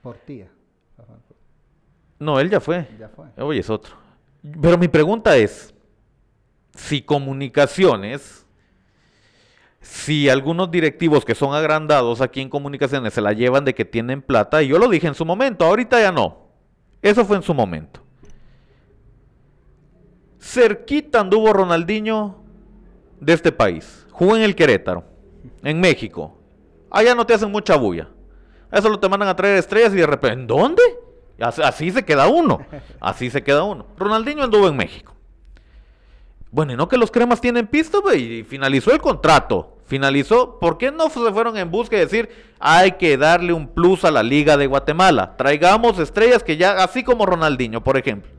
[0.02, 0.48] Por tía.
[2.18, 2.88] No, él ya fue.
[2.98, 3.26] Ya fue.
[3.36, 3.94] Hoy es otro.
[4.60, 5.74] Pero mi pregunta es,
[6.74, 8.46] si comunicaciones,
[9.80, 14.22] si algunos directivos que son agrandados aquí en comunicaciones se la llevan de que tienen
[14.22, 16.48] plata, y yo lo dije en su momento, ahorita ya no.
[17.02, 18.02] Eso fue en su momento.
[20.40, 22.42] Cerquita anduvo Ronaldinho
[23.20, 24.06] de este país.
[24.10, 25.04] Jugó en el Querétaro,
[25.62, 26.38] en México.
[26.90, 28.08] Allá no te hacen mucha bulla.
[28.72, 30.82] Eso lo te mandan a traer estrellas y de repente, ¿en dónde?
[31.40, 32.58] Así, se queda uno.
[33.00, 33.86] Así se queda uno.
[33.96, 35.14] Ronaldinho anduvo en México.
[36.50, 39.76] Bueno, y no que los cremas tienen pista, y finalizó el contrato.
[39.86, 40.58] Finalizó.
[40.58, 44.10] ¿Por qué no se fueron en busca de decir, hay que darle un plus a
[44.10, 45.36] la Liga de Guatemala?
[45.36, 48.30] Traigamos estrellas que ya, así como Ronaldinho, por ejemplo.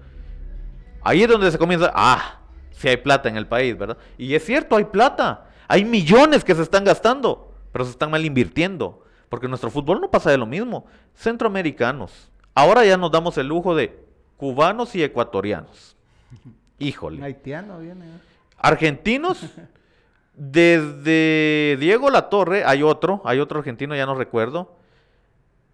[1.01, 2.39] Ahí es donde se comienza, ah,
[2.71, 3.97] si hay plata en el país, ¿verdad?
[4.17, 5.49] Y es cierto, hay plata.
[5.67, 9.03] Hay millones que se están gastando, pero se están mal invirtiendo.
[9.27, 10.85] Porque nuestro fútbol no pasa de lo mismo.
[11.15, 12.29] Centroamericanos.
[12.55, 14.03] Ahora ya nos damos el lujo de
[14.37, 15.95] cubanos y ecuatorianos.
[16.79, 17.23] Híjole.
[17.23, 18.05] Haitiano viene.
[18.05, 18.19] ¿eh?
[18.57, 19.39] Argentinos.
[20.33, 24.77] Desde Diego Latorre hay otro, hay otro argentino, ya no recuerdo.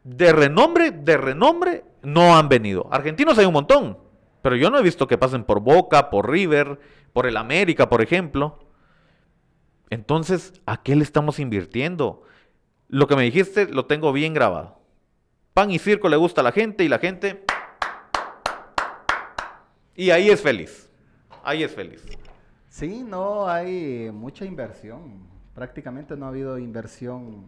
[0.04, 2.88] De renombre, de renombre, no han venido.
[2.92, 4.00] Argentinos hay un montón.
[4.42, 6.80] Pero yo no he visto que pasen por Boca, por River,
[7.14, 8.60] por el América, por ejemplo.
[9.90, 12.24] Entonces, ¿a qué le estamos invirtiendo?
[12.88, 14.80] Lo que me dijiste lo tengo bien grabado.
[15.54, 17.46] Pan y circo le gusta a la gente y la gente...
[19.96, 20.85] Y ahí es feliz.
[21.46, 22.04] Ahí es feliz.
[22.68, 25.28] Sí, no hay mucha inversión.
[25.54, 27.46] Prácticamente no ha habido inversión.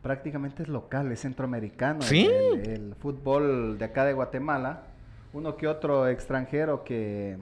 [0.00, 2.02] Prácticamente es local, es centroamericano.
[2.02, 2.26] Sí.
[2.26, 4.84] el fútbol de acá de Guatemala
[5.32, 7.38] uno que otro extranjero que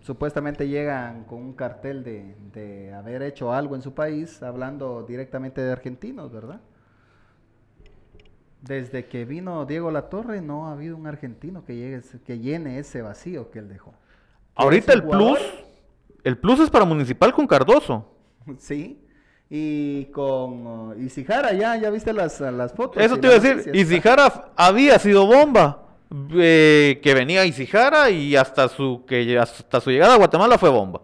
[0.00, 5.72] supuestamente llegan con un cartel de, haber hecho algo en su país, hablando directamente de
[5.72, 6.60] argentinos, ¿verdad?
[8.62, 13.02] Desde que vino Diego Latorre no ha habido un argentino que llegue que llene ese
[13.02, 13.92] vacío que él dejó.
[14.56, 15.38] Ahorita el plus,
[16.24, 18.12] el plus es para Municipal con Cardoso.
[18.58, 19.02] Sí.
[19.48, 23.00] Y con uh, Isijara, ya, ya viste las, las fotos.
[23.00, 25.82] Eso te iba a decir, Isijara había sido bomba.
[26.34, 31.02] Eh, que venía Isijara y hasta su, que hasta su llegada a Guatemala fue bomba.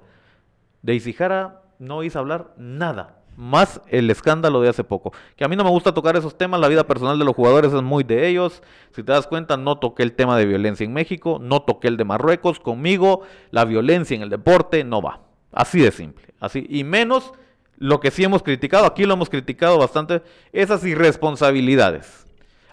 [0.80, 5.12] De Isijara no hice hablar nada, más el escándalo de hace poco.
[5.36, 7.72] Que a mí no me gusta tocar esos temas, la vida personal de los jugadores
[7.72, 8.62] es muy de ellos.
[8.92, 11.96] Si te das cuenta, no toqué el tema de violencia en México, no toqué el
[11.96, 12.60] de Marruecos.
[12.60, 15.20] Conmigo, la violencia en el deporte no va.
[15.52, 16.26] Así de simple.
[16.40, 16.66] Así.
[16.68, 17.32] Y menos
[17.76, 20.22] lo que sí hemos criticado, aquí lo hemos criticado bastante,
[20.52, 22.26] esas irresponsabilidades.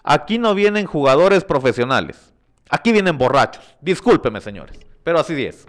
[0.04, 2.32] Aquí no vienen jugadores profesionales.
[2.70, 3.64] Aquí vienen borrachos.
[3.80, 5.66] Discúlpeme, señores, pero así es.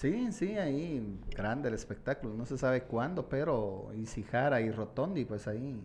[0.00, 2.32] Sí, sí, ahí grande el espectáculo.
[2.34, 5.78] No se sabe cuándo, pero Isijara y Rotondi, pues ahí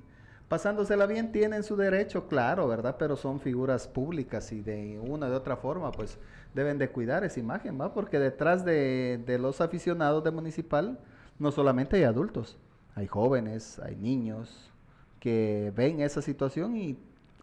[0.48, 2.96] pasándosela bien tienen su derecho, claro, ¿verdad?
[2.98, 6.18] Pero son figuras públicas y de una de otra forma, pues
[6.54, 7.94] deben de cuidar esa imagen, ¿va?
[7.94, 10.98] Porque detrás de, de los aficionados de Municipal
[11.38, 12.58] no solamente hay adultos,
[12.96, 14.72] hay jóvenes, hay niños
[15.20, 16.98] que ven esa situación y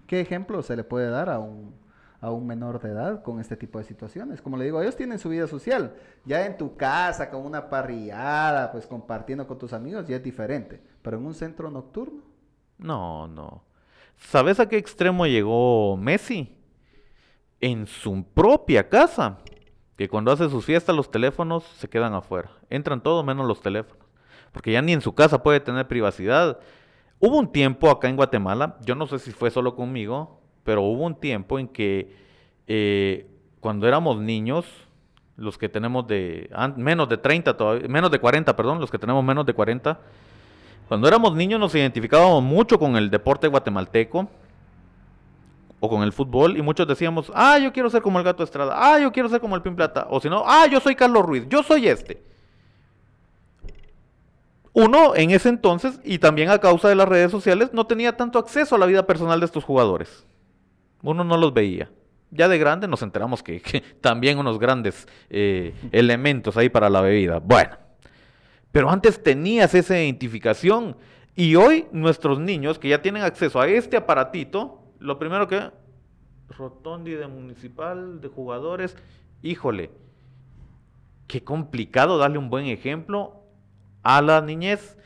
[0.07, 1.75] qué ejemplo se le puede dar a un,
[2.23, 4.41] a un menor de edad con este tipo de situaciones.
[4.41, 5.97] Como le digo, ellos tienen su vida social.
[6.25, 10.81] Ya en tu casa, con una parrillada, pues compartiendo con tus amigos, ya es diferente.
[11.03, 12.23] Pero en un centro nocturno.
[12.79, 13.65] No, no.
[14.17, 16.57] ¿Sabes a qué extremo llegó Messi?
[17.61, 19.39] En su propia casa.
[19.97, 22.53] Que cuando hace sus fiestas los teléfonos se quedan afuera.
[22.71, 24.07] Entran todo menos los teléfonos.
[24.53, 26.61] Porque ya ni en su casa puede tener privacidad.
[27.19, 31.05] Hubo un tiempo acá en Guatemala, yo no sé si fue solo conmigo, pero hubo
[31.05, 32.15] un tiempo en que
[32.67, 33.27] eh,
[33.61, 34.67] cuando éramos niños,
[35.37, 39.25] los que tenemos de menos de 30 todavía, menos de 40, perdón, los que tenemos
[39.25, 39.99] menos de 40,
[40.89, 44.29] cuando éramos niños nos identificábamos mucho con el deporte guatemalteco
[45.81, 48.75] o con el fútbol y muchos decíamos, ah, yo quiero ser como el gato Estrada,
[48.77, 51.25] ah, yo quiero ser como el Pin Plata, o si no, ah, yo soy Carlos
[51.25, 52.23] Ruiz, yo soy este.
[54.75, 58.39] Uno en ese entonces, y también a causa de las redes sociales, no tenía tanto
[58.39, 60.25] acceso a la vida personal de estos jugadores
[61.03, 61.91] uno no los veía.
[62.31, 63.61] Ya de grande nos enteramos que,
[64.01, 67.39] también unos grandes eh, elementos ahí para la bebida.
[67.39, 67.77] Bueno,
[68.71, 70.97] pero antes tenías esa identificación
[71.37, 75.71] y hoy nuestros niños que ya tienen acceso a este aparatito, lo primero que...
[76.49, 78.97] Rotondi de municipal, de jugadores,
[79.43, 79.91] híjole,
[81.27, 83.43] qué complicado darle un buen ejemplo
[84.03, 84.99] a la niñez.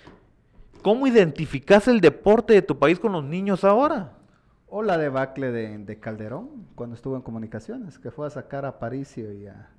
[0.82, 4.16] ¿Cómo identificas el deporte de tu país con los niños ahora?
[4.68, 8.78] O la debacle de, de, Calderón, cuando estuvo en comunicaciones, que fue a sacar a
[8.78, 9.70] Paricio y a,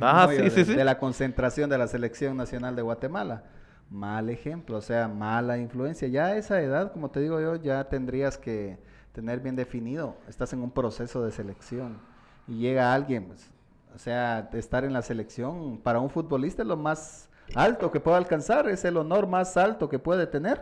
[0.00, 3.44] ah, sí, de, sí, de, la concentración de la selección nacional de Guatemala.
[3.90, 6.08] Mal ejemplo, o sea, mala influencia.
[6.08, 8.78] Ya a esa edad, como te digo yo, ya tendrías que
[9.12, 11.98] tener bien definido, estás en un proceso de selección
[12.46, 13.50] y llega alguien, pues,
[13.94, 18.16] o sea, estar en la selección para un futbolista es lo más alto que puede
[18.16, 20.60] alcanzar, es el honor más alto que puede tener.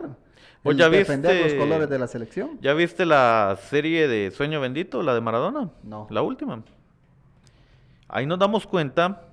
[0.63, 2.57] Pues ya defender los colores de la selección.
[2.59, 5.69] ¿Ya viste la serie de Sueño Bendito, la de Maradona?
[5.83, 6.07] No.
[6.09, 6.63] La última.
[8.07, 9.27] Ahí nos damos cuenta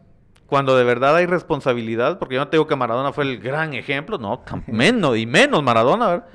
[0.46, 3.72] cuando de verdad hay responsabilidad, porque yo no te digo que Maradona fue el gran
[3.72, 6.26] ejemplo, no, menos y menos Maradona, ¿verdad?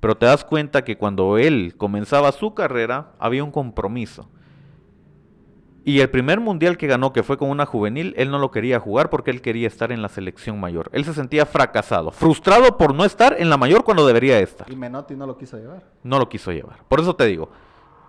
[0.00, 4.30] Pero te das cuenta que cuando él comenzaba su carrera había un compromiso.
[5.88, 8.78] Y el primer mundial que ganó, que fue con una juvenil, él no lo quería
[8.78, 10.90] jugar porque él quería estar en la selección mayor.
[10.92, 14.70] Él se sentía fracasado, frustrado por no estar en la mayor cuando debería estar.
[14.70, 15.82] Y Menotti no lo quiso llevar.
[16.02, 16.84] No lo quiso llevar.
[16.88, 17.48] Por eso te digo,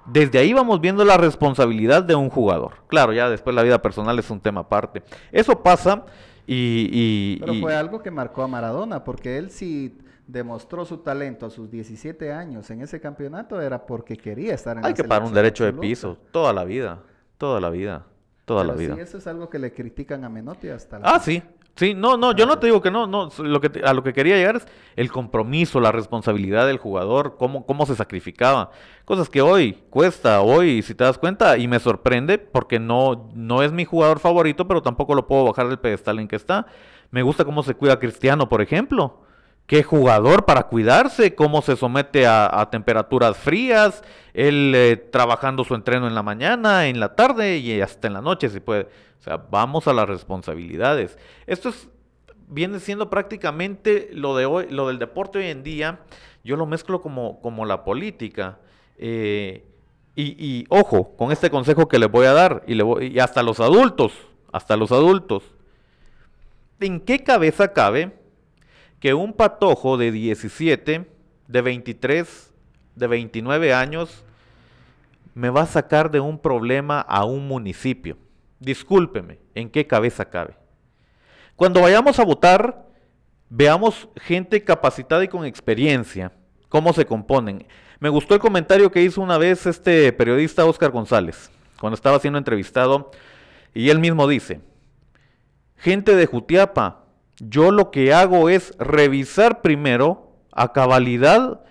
[0.06, 2.74] desde ahí vamos viendo la responsabilidad de un jugador.
[2.88, 5.02] Claro, ya después la vida personal es un tema aparte.
[5.32, 6.04] Eso pasa
[6.46, 7.40] y...
[7.40, 11.72] Pero fue algo que marcó a Maradona, porque él sí demostró su talento a sus
[11.72, 15.64] 17 años en ese campeonato era porque quería estar en Hay que pagar un derecho
[15.64, 17.04] de piso toda la vida.
[17.40, 18.06] Toda la vida.
[18.44, 18.96] Toda la vida.
[18.96, 21.42] Sí, eso es algo que le critican a Menotti hasta la Ah, sí.
[21.78, 24.12] Sí, no, no, yo no te digo que no, no, lo que a lo que
[24.12, 24.68] quería llegar es
[24.98, 28.72] el compromiso, la responsabilidad del jugador, cómo, cómo se sacrificaba.
[29.06, 33.64] Cosas que hoy cuesta, hoy, si te das cuenta, y me sorprende porque no, no
[33.64, 36.66] es mi jugador favorito, pero tampoco lo puedo bajar del pedestal en que está.
[37.12, 39.22] Me gusta cómo se cuida Cristiano, por ejemplo
[39.70, 44.04] qué jugador para cuidarse, cómo se somete a, temperaturas frías,
[44.34, 48.22] él eh, trabajando su entreno en la mañana, en la tarde y hasta en la
[48.22, 48.88] noche si puede.
[49.20, 51.20] O sea, vamos a las responsabilidades.
[51.46, 51.88] Esto es,
[52.48, 56.00] viene siendo prácticamente lo, de hoy, lo del deporte hoy en día.
[56.44, 58.58] Yo lo mezclo como, como la política.
[58.98, 59.68] Eh,
[60.16, 63.60] y, ojo, con este consejo que les voy a dar, y, le y hasta los
[63.60, 64.14] adultos,
[64.52, 65.44] hasta los adultos,
[66.80, 68.19] ¿en qué cabeza cabe?
[69.00, 71.10] Que un patojo de 17,
[71.48, 72.54] de 23,
[72.96, 74.24] de 29 años
[75.34, 78.18] me va a sacar de un problema a un municipio.
[78.60, 80.56] Discúlpeme, ¿en qué cabeza cabe?
[81.56, 82.88] Cuando vayamos a votar,
[83.50, 86.34] veamos gente capacitada y con experiencia,
[86.68, 87.66] cómo se componen.
[88.00, 92.38] Me gustó el comentario que hizo una vez este periodista Oscar González, cuando estaba siendo
[92.38, 93.12] entrevistado,
[93.74, 94.62] y él mismo dice,
[95.78, 97.06] gente de Jutiapa,
[97.40, 101.62] yo lo que hago es revisar primero a cabalidad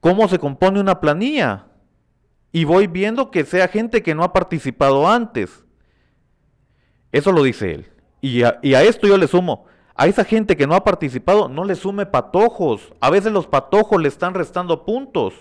[0.00, 1.66] cómo se compone una planilla.
[2.52, 5.64] Y voy viendo que sea gente que no ha participado antes.
[7.12, 7.90] Eso lo dice él.
[8.20, 11.48] Y a, y a, esto yo le sumo, a esa gente que no ha participado,
[11.48, 12.92] no le sume patojos.
[13.00, 15.34] A veces los patojos le están restando puntos.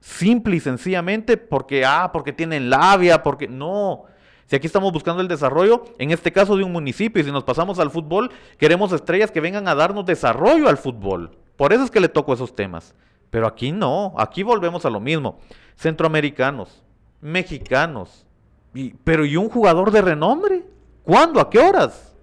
[0.00, 4.04] Simple y sencillamente porque, ah, porque tienen labia, porque no.
[4.52, 7.42] Si aquí estamos buscando el desarrollo, en este caso de un municipio, y si nos
[7.42, 11.38] pasamos al fútbol, queremos estrellas que vengan a darnos desarrollo al fútbol.
[11.56, 12.94] Por eso es que le toco esos temas.
[13.30, 15.38] Pero aquí no, aquí volvemos a lo mismo.
[15.74, 16.84] Centroamericanos,
[17.22, 18.26] mexicanos,
[18.74, 20.66] y, pero ¿y un jugador de renombre?
[21.02, 21.40] ¿Cuándo?
[21.40, 22.14] ¿A qué horas?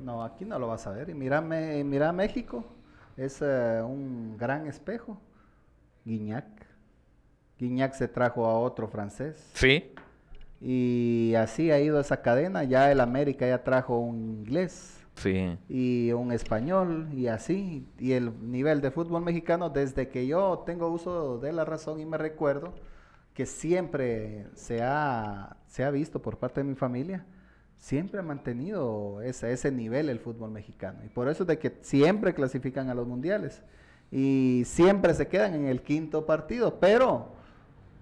[0.00, 1.10] No, aquí no lo vas a ver.
[1.10, 2.64] Y mira, mira México,
[3.16, 5.16] es eh, un gran espejo.
[6.04, 6.66] Guiñac.
[7.56, 9.48] Guiñac se trajo a otro francés.
[9.54, 9.92] Sí.
[10.60, 12.64] Y así ha ido esa cadena.
[12.64, 14.94] Ya el América ya trajo un inglés.
[15.14, 15.58] Sí.
[15.68, 17.86] Y un español y así.
[17.98, 22.06] Y el nivel de fútbol mexicano, desde que yo tengo uso de la razón y
[22.06, 22.74] me recuerdo
[23.34, 27.24] que siempre se ha, se ha visto por parte de mi familia,
[27.78, 31.04] siempre ha mantenido ese, ese nivel el fútbol mexicano.
[31.04, 33.62] Y por eso es de que siempre clasifican a los mundiales.
[34.10, 37.32] Y siempre se quedan en el quinto partido, pero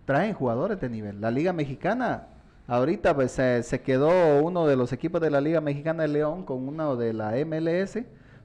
[0.06, 1.20] traen jugadores de nivel.
[1.20, 2.28] La Liga Mexicana
[2.68, 6.66] Ahorita pues se quedó uno de los equipos de la Liga Mexicana de León con
[6.66, 7.98] uno de la MLS,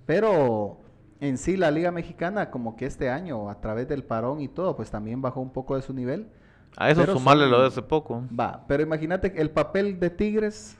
[0.05, 0.77] pero
[1.19, 4.75] en sí la Liga Mexicana como que este año a través del parón y todo
[4.75, 6.27] pues también bajó un poco de su nivel.
[6.77, 8.23] A eso sumarle lo de hace poco.
[8.37, 10.77] Va, pero imagínate el papel de Tigres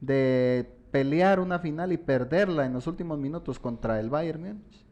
[0.00, 4.86] de pelear una final y perderla en los últimos minutos contra el Bayern Múnich.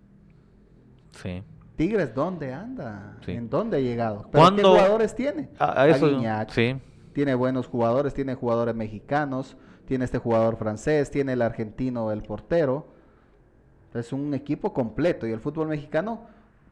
[1.13, 1.43] Sí.
[1.77, 3.17] Tigres, ¿dónde anda?
[3.27, 4.29] ¿En dónde ha llegado?
[4.31, 5.49] ¿Pero ¿Qué jugadores tiene?
[5.59, 6.21] A, eso,
[6.51, 6.77] sí
[7.19, 9.57] tiene buenos jugadores, tiene jugadores mexicanos,
[9.87, 12.87] tiene este jugador francés, tiene el argentino, el portero.
[13.93, 16.21] Es un equipo completo y el fútbol mexicano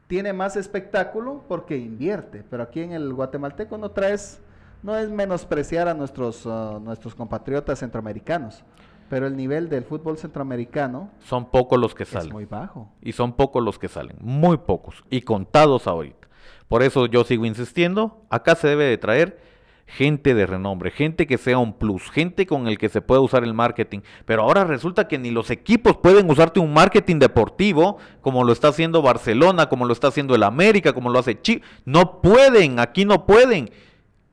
[0.07, 4.39] tiene más espectáculo porque invierte, pero aquí en el guatemalteco no traes,
[4.83, 8.63] no es menospreciar a nuestros, uh, nuestros compatriotas centroamericanos,
[9.09, 12.29] pero el nivel del fútbol centroamericano son pocos los que salen.
[12.29, 12.89] Es muy bajo.
[13.01, 16.29] Y son pocos los que salen, muy pocos y contados ahorita.
[16.69, 19.56] Por eso yo sigo insistiendo, acá se debe de traer
[19.87, 23.43] gente de renombre, gente que sea un plus, gente con el que se pueda usar
[23.43, 24.01] el marketing.
[24.25, 28.67] Pero ahora resulta que ni los equipos pueden usarte un marketing deportivo como lo está
[28.67, 31.61] haciendo Barcelona, como lo está haciendo el América, como lo hace Chile.
[31.85, 33.71] No pueden, aquí no pueden.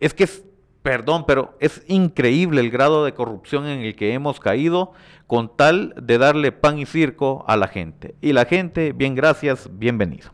[0.00, 0.44] Es que es,
[0.82, 4.92] perdón, pero es increíble el grado de corrupción en el que hemos caído
[5.28, 8.16] con tal de darle pan y circo a la gente.
[8.20, 10.30] Y la gente, bien gracias, bienvenido.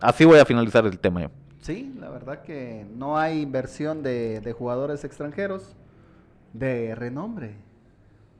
[0.00, 1.30] Así voy a finalizar el tema.
[1.66, 5.74] Sí, la verdad que no hay inversión de, jugadores extranjeros
[6.52, 7.56] de renombre,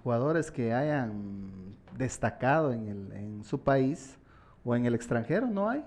[0.05, 4.17] jugadores que hayan destacado en, el, en su país
[4.65, 5.85] o en el extranjero, no hay.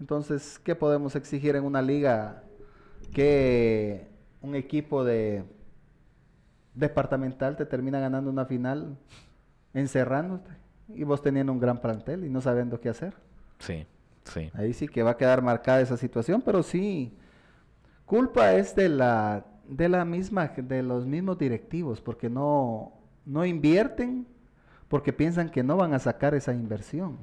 [0.00, 2.44] Entonces, ¿qué podemos exigir en una liga
[3.12, 4.08] que
[4.40, 5.44] un equipo de
[6.72, 8.96] departamental te termina ganando una final
[9.74, 10.50] encerrándote
[10.88, 13.12] y vos teniendo un gran plantel y no sabiendo qué hacer?
[13.58, 13.86] Sí.
[14.54, 17.16] Ahí sí que va a quedar marcada esa situación, pero sí,
[18.06, 22.92] culpa es de la, de la misma, de los mismos directivos, porque no,
[23.26, 24.26] no invierten,
[24.88, 27.18] porque piensan que no van a sacar esa inversión.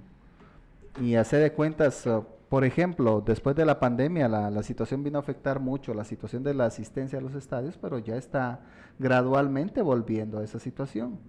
[0.99, 5.17] Y hacer de cuentas, uh, por ejemplo, después de la pandemia, la, la, situación vino
[5.17, 8.59] a afectar mucho la situación de la asistencia a los estadios, pero ya está
[8.99, 11.19] gradualmente volviendo a esa situación.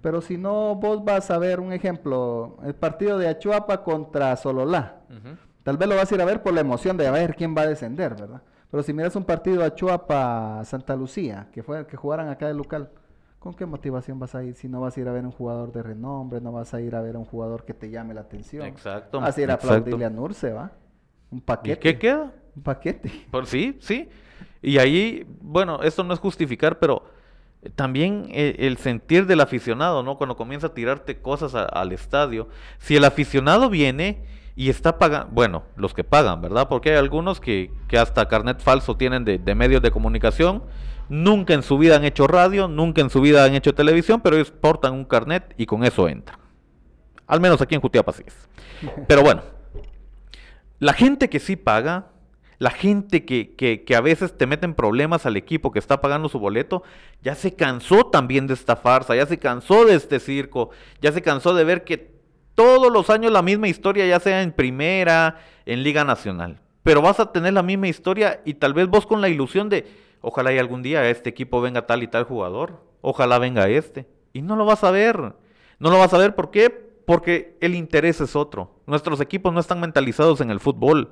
[0.00, 5.00] Pero si no, vos vas a ver un ejemplo, el partido de Achuapa contra Sololá.
[5.62, 7.54] Tal vez lo vas a ir a ver por la emoción de a ver quién
[7.56, 8.42] va a descender, ¿verdad?
[8.70, 12.90] Pero si miras un partido Achuapa Santa Lucía, que fue que jugaran acá de local,
[13.38, 15.72] ¿con qué motivación vas a ir si no vas a ir a ver un jugador
[15.72, 18.22] de renombre, no vas a ir a ver a un jugador que te llame la
[18.22, 18.66] atención?
[18.66, 19.20] Exacto.
[19.20, 20.70] Vas a ir a aplaudirle a Nurse, ¿va?
[21.30, 21.72] Un paquete.
[21.72, 22.32] ¿Y qué queda?
[22.54, 23.10] Un paquete.
[23.30, 24.08] Por sí, sí.
[24.62, 27.02] Y ahí, bueno, esto no es justificar, pero
[27.74, 30.16] también eh, el, sentir del aficionado, ¿no?
[30.16, 32.48] Cuando comienza a tirarte cosas al estadio.
[32.78, 36.68] Si el aficionado viene y está pagando, bueno, los que pagan, ¿verdad?
[36.68, 40.62] Porque hay algunos que, hasta carnet falso tienen de, medios de comunicación,
[41.08, 44.36] nunca en su vida han hecho radio, nunca en su vida han hecho televisión, pero
[44.36, 46.38] ellos portan un carnet y con eso entran.
[47.26, 48.48] Al menos aquí en Jutiapa sí es.
[49.06, 49.42] Pero bueno,
[50.78, 52.08] la gente que sí paga,
[52.58, 56.40] la gente que, que, a veces te meten problemas al equipo que está pagando su
[56.40, 56.82] boleto,
[57.22, 61.22] ya se cansó también de esta farsa, ya se cansó de este circo, ya se
[61.22, 62.18] cansó de ver que
[62.54, 66.60] todos los años la misma historia, ya sea en primera, en Liga Nacional.
[66.82, 69.86] Pero vas a tener la misma historia y tal vez vos con la ilusión de,
[70.20, 74.08] ojalá y algún día este equipo venga tal y tal jugador, ojalá venga este.
[74.32, 75.34] Y no lo vas a ver.
[75.78, 76.70] No lo vas a ver, ¿por qué?
[76.70, 78.80] Porque el interés es otro.
[78.86, 81.10] Nuestros equipos no están mentalizados en el fútbol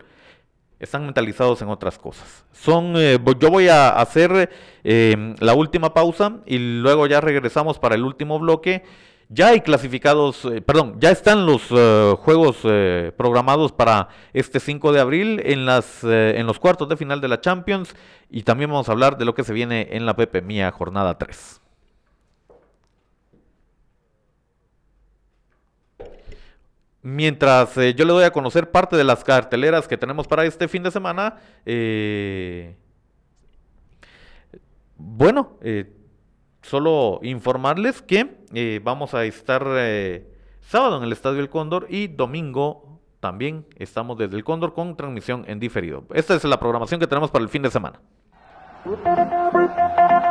[0.79, 2.45] están mentalizados en otras cosas.
[2.53, 4.51] Son, eh, yo voy a hacer
[4.85, 8.83] eh, la última pausa y luego ya regresamos para el último bloque
[9.29, 14.93] ya hay clasificados, eh, perdón, ya están los eh, juegos eh, programados para este 5
[14.93, 17.95] de abril en, las, en los cuartos de final de la Champions
[18.31, 21.19] y también vamos a hablar de lo que se viene en la Pepe Mía jornada
[21.19, 21.61] 3.
[27.09, 30.83] Mientras yo le doy a conocer parte de las carteleras que tenemos para este fin
[30.83, 31.37] de semana,
[34.97, 35.57] bueno,
[36.67, 40.27] solo informarles que eh, vamos a estar eh,
[40.63, 45.45] sábado en el Estadio El Cóndor y domingo también estamos desde el Cóndor con transmisión
[45.47, 46.05] en diferido.
[46.13, 48.01] Esta es la programación que tenemos para el fin de semana.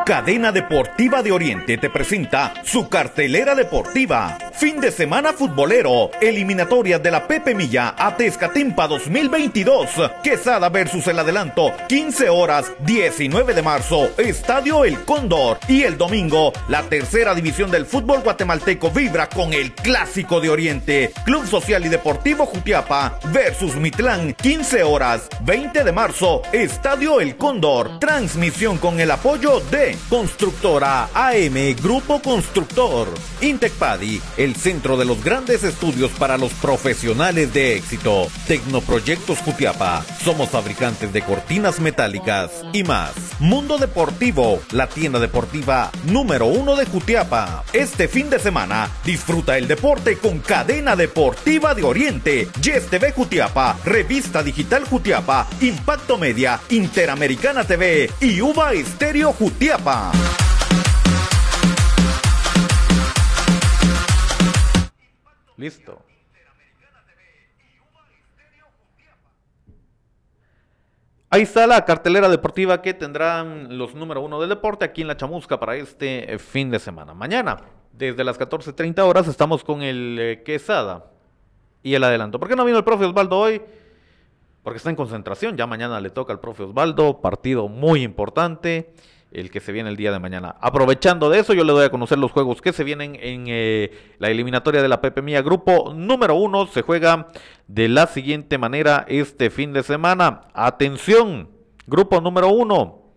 [0.05, 4.37] Cadena Deportiva de Oriente te presenta su cartelera deportiva.
[4.53, 6.11] Fin de semana futbolero.
[6.21, 9.89] Eliminatorias de la Pepe Milla a Tezcatimpa 2022.
[10.23, 11.73] Quesada versus el adelanto.
[11.89, 14.11] 15 horas 19 de marzo.
[14.19, 15.57] Estadio El Cóndor.
[15.67, 21.13] Y el domingo, la tercera división del fútbol guatemalteco vibra con el Clásico de Oriente.
[21.25, 24.35] Club Social y Deportivo Jutiapa versus Mitlán.
[24.35, 26.43] 15 horas 20 de marzo.
[26.53, 27.99] Estadio El Cóndor.
[27.99, 33.07] Transmisión con el apoyo de Constructora AM Grupo Constructor.
[33.41, 38.27] Intecpadi, el centro de los grandes estudios para los profesionales de éxito.
[38.47, 40.03] Tecnoproyectos Jutiapa.
[40.23, 43.11] Somos fabricantes de cortinas metálicas y más.
[43.39, 47.63] Mundo Deportivo, la tienda deportiva número uno de Jutiapa.
[47.73, 52.47] Este fin de semana, disfruta el deporte con Cadena Deportiva de Oriente.
[52.61, 59.84] Yes TV Jutiapa, Revista Digital Jutiapa, Impacto Media, Interamericana TV y Uva Estéreo Jutiapa.
[65.57, 66.01] Listo.
[71.29, 75.17] Ahí está la cartelera deportiva que tendrán los número uno del deporte aquí en la
[75.17, 77.13] Chamusca para este fin de semana.
[77.13, 77.57] Mañana,
[77.91, 81.11] desde las 14.30 horas, estamos con el eh, Quesada
[81.83, 82.39] y el adelanto.
[82.39, 83.61] ¿Por qué no vino el profe Osvaldo hoy?
[84.63, 85.55] Porque está en concentración.
[85.57, 87.21] Ya mañana le toca al profe Osvaldo.
[87.21, 88.93] Partido muy importante
[89.35, 90.55] el que se viene el día de mañana.
[90.61, 93.91] Aprovechando de eso, yo le doy a conocer los juegos que se vienen en eh,
[94.17, 95.41] la eliminatoria de la Pepe Mía.
[95.41, 97.27] Grupo número uno se juega
[97.67, 100.41] de la siguiente manera este fin de semana.
[100.53, 101.49] Atención,
[101.85, 103.11] grupo número uno.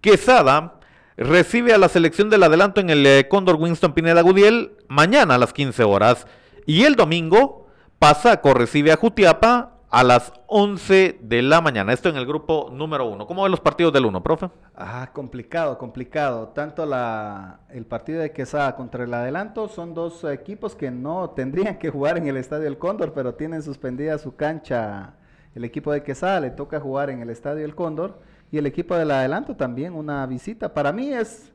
[0.00, 0.80] Quesada
[1.16, 5.38] recibe a la selección del adelanto en el eh, Cóndor Winston Pineda Gudiel mañana a
[5.38, 6.26] las 15 horas.
[6.64, 7.66] Y el domingo,
[7.98, 11.92] Pasaco recibe a Jutiapa a las 11 de la mañana.
[11.92, 13.26] Esto en el grupo número uno.
[13.26, 14.48] ¿Cómo ven los partidos del uno, profe?
[14.76, 16.48] Ah, complicado, complicado.
[16.48, 21.76] Tanto la, el partido de Quesada contra el Adelanto son dos equipos que no tendrían
[21.78, 25.14] que jugar en el Estadio El Cóndor, pero tienen suspendida su cancha.
[25.56, 28.20] El equipo de Quesada le toca jugar en el Estadio El Cóndor
[28.52, 30.72] y el equipo del Adelanto también una visita.
[30.72, 31.52] Para mí es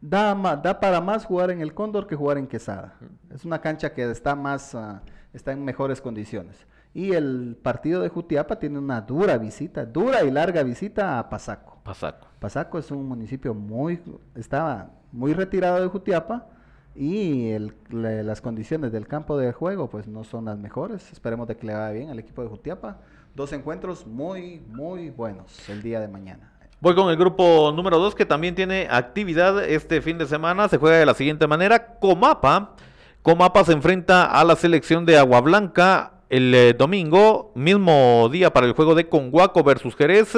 [0.00, 2.96] da, da para más jugar en el Cóndor que jugar en Quesada.
[3.32, 5.02] Es una cancha que está más ah,
[5.32, 6.66] está en mejores condiciones.
[6.94, 11.80] Y el partido de Jutiapa tiene una dura visita, dura y larga visita a Pasaco.
[11.82, 12.28] Pasaco.
[12.38, 14.00] Pasaco es un municipio muy,
[14.36, 16.46] estaba muy retirado de Jutiapa
[16.94, 17.50] y
[17.90, 21.10] las condiciones del campo de juego pues no son las mejores.
[21.12, 22.98] Esperemos de que le vaya bien al equipo de Jutiapa.
[23.34, 26.52] Dos encuentros muy, muy buenos el día de mañana.
[26.80, 30.68] Voy con el grupo número 2 que también tiene actividad este fin de semana.
[30.68, 31.98] Se juega de la siguiente manera.
[31.98, 32.76] Comapa.
[33.22, 38.66] Comapa se enfrenta a la selección de Agua Blanca el eh, domingo, mismo día para
[38.66, 40.34] el juego de Conguaco versus Jerez.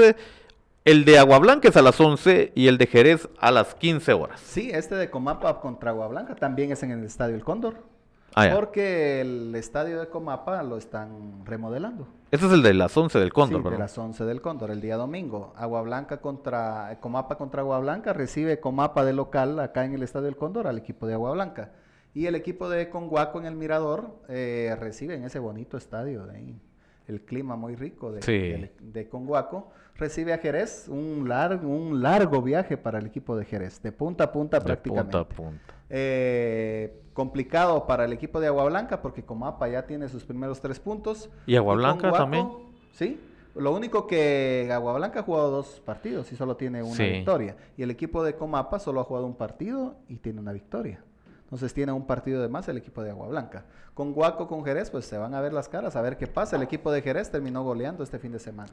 [0.84, 4.12] El de Agua Blanca es a las 11 y el de Jerez a las 15
[4.12, 4.38] horas.
[4.40, 7.76] Sí, este de Comapa contra Agua Blanca también es en el Estadio El Cóndor.
[8.34, 12.06] Ah, porque el estadio de Comapa lo están remodelando.
[12.30, 14.82] Ese es el de las 11 del Cóndor, sí, de las 11 del Cóndor, el
[14.82, 15.54] día domingo.
[15.56, 20.26] Agua Blanca contra Comapa contra Agua Blanca recibe Comapa de local acá en el estadio
[20.26, 21.70] del Cóndor al equipo de Agua Blanca.
[22.16, 26.54] Y el equipo de Conguaco en el Mirador eh, recibe en ese bonito estadio, de
[27.08, 32.78] el clima muy rico de, de, Conguaco, recibe a Jerez, un largo, un largo viaje
[32.78, 35.12] para el equipo de Jerez, de punta a punta prácticamente.
[35.12, 35.74] Punta a punta.
[35.90, 40.80] Eh, complicado para el equipo de Agua Blanca porque Comapa ya tiene sus primeros tres
[40.80, 41.28] puntos.
[41.46, 42.48] ¿Y Agua Blanca también?
[42.92, 43.20] Sí,
[43.54, 47.56] lo único que Agua Blanca ha jugado dos partidos y solo tiene una victoria.
[47.76, 51.04] Y el equipo de Comapa solo ha jugado un partido y tiene una victoria.
[51.46, 53.64] Entonces tiene un partido de más el equipo de Agua Blanca.
[53.94, 56.56] Con Guaco, con Jerez, pues se van a ver las caras, a ver qué pasa.
[56.56, 58.72] El equipo de Jerez terminó goleando este fin de semana.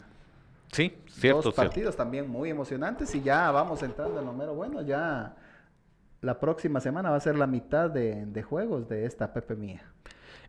[0.72, 1.44] Sí, cierto.
[1.44, 4.82] Dos partidos también muy emocionantes y ya vamos entrando en lo mero bueno.
[4.82, 5.36] Ya
[6.22, 9.84] la próxima semana va a ser la mitad de, juegos de esta Pepe Mía.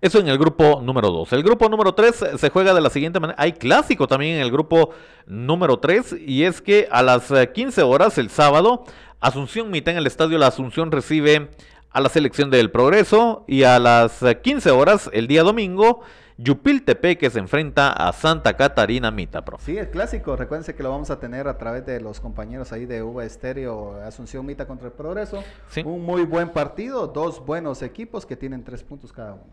[0.01, 1.35] Eso en el grupo número 2.
[1.35, 3.37] El grupo número 3 se juega de la siguiente manera.
[3.39, 4.91] Hay clásico también en el grupo
[5.27, 8.85] número 3 y es que a las 15 horas el sábado,
[9.20, 11.51] Asunción mitad en el estadio La Asunción recibe
[11.95, 16.01] a la selección del Progreso y a las 15 horas el día domingo
[16.38, 19.64] Yupiltepe que se enfrenta a Santa Catarina Mita, profe.
[19.64, 20.34] Sí, el clásico.
[20.34, 24.03] Recuérdense que lo vamos a tener a través de los compañeros ahí de Uva Estéreo,
[24.03, 25.45] Asunción Mita contra el Progreso.
[25.68, 25.82] Sí.
[25.84, 29.45] Un muy buen partido, dos buenos equipos que tienen tres puntos cada uno.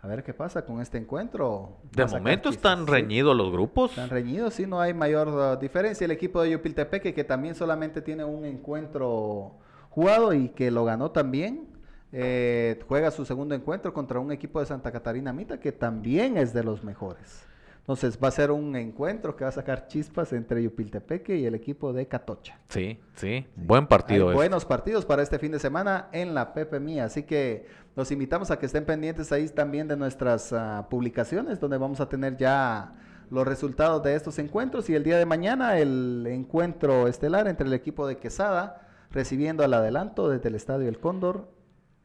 [0.00, 1.76] A ver qué pasa con este encuentro.
[1.90, 2.92] De momento están sí.
[2.92, 3.90] reñidos los grupos.
[3.90, 6.04] Están reñidos, sí, no hay mayor uh, diferencia.
[6.04, 9.56] El equipo de Yupiltepeque, que también solamente tiene un encuentro
[9.90, 11.69] jugado y que lo ganó también,
[12.12, 16.52] eh, juega su segundo encuentro contra un equipo de Santa Catarina Mita, que también es
[16.52, 17.46] de los mejores.
[17.80, 21.54] Entonces va a ser un encuentro que va a sacar chispas entre Yupiltepeque y el
[21.54, 22.58] equipo de Catocha.
[22.68, 24.26] Sí, sí, buen partido.
[24.26, 24.36] Hay este.
[24.36, 28.50] buenos partidos para este fin de semana en la Pepe Mía, así que los invitamos
[28.50, 32.94] a que estén pendientes ahí también de nuestras ah, publicaciones, donde vamos a tener ya
[33.30, 37.72] los resultados de estos encuentros y el día de mañana el encuentro estelar entre el
[37.72, 41.48] equipo de Quesada recibiendo al adelanto desde el Estadio El Cóndor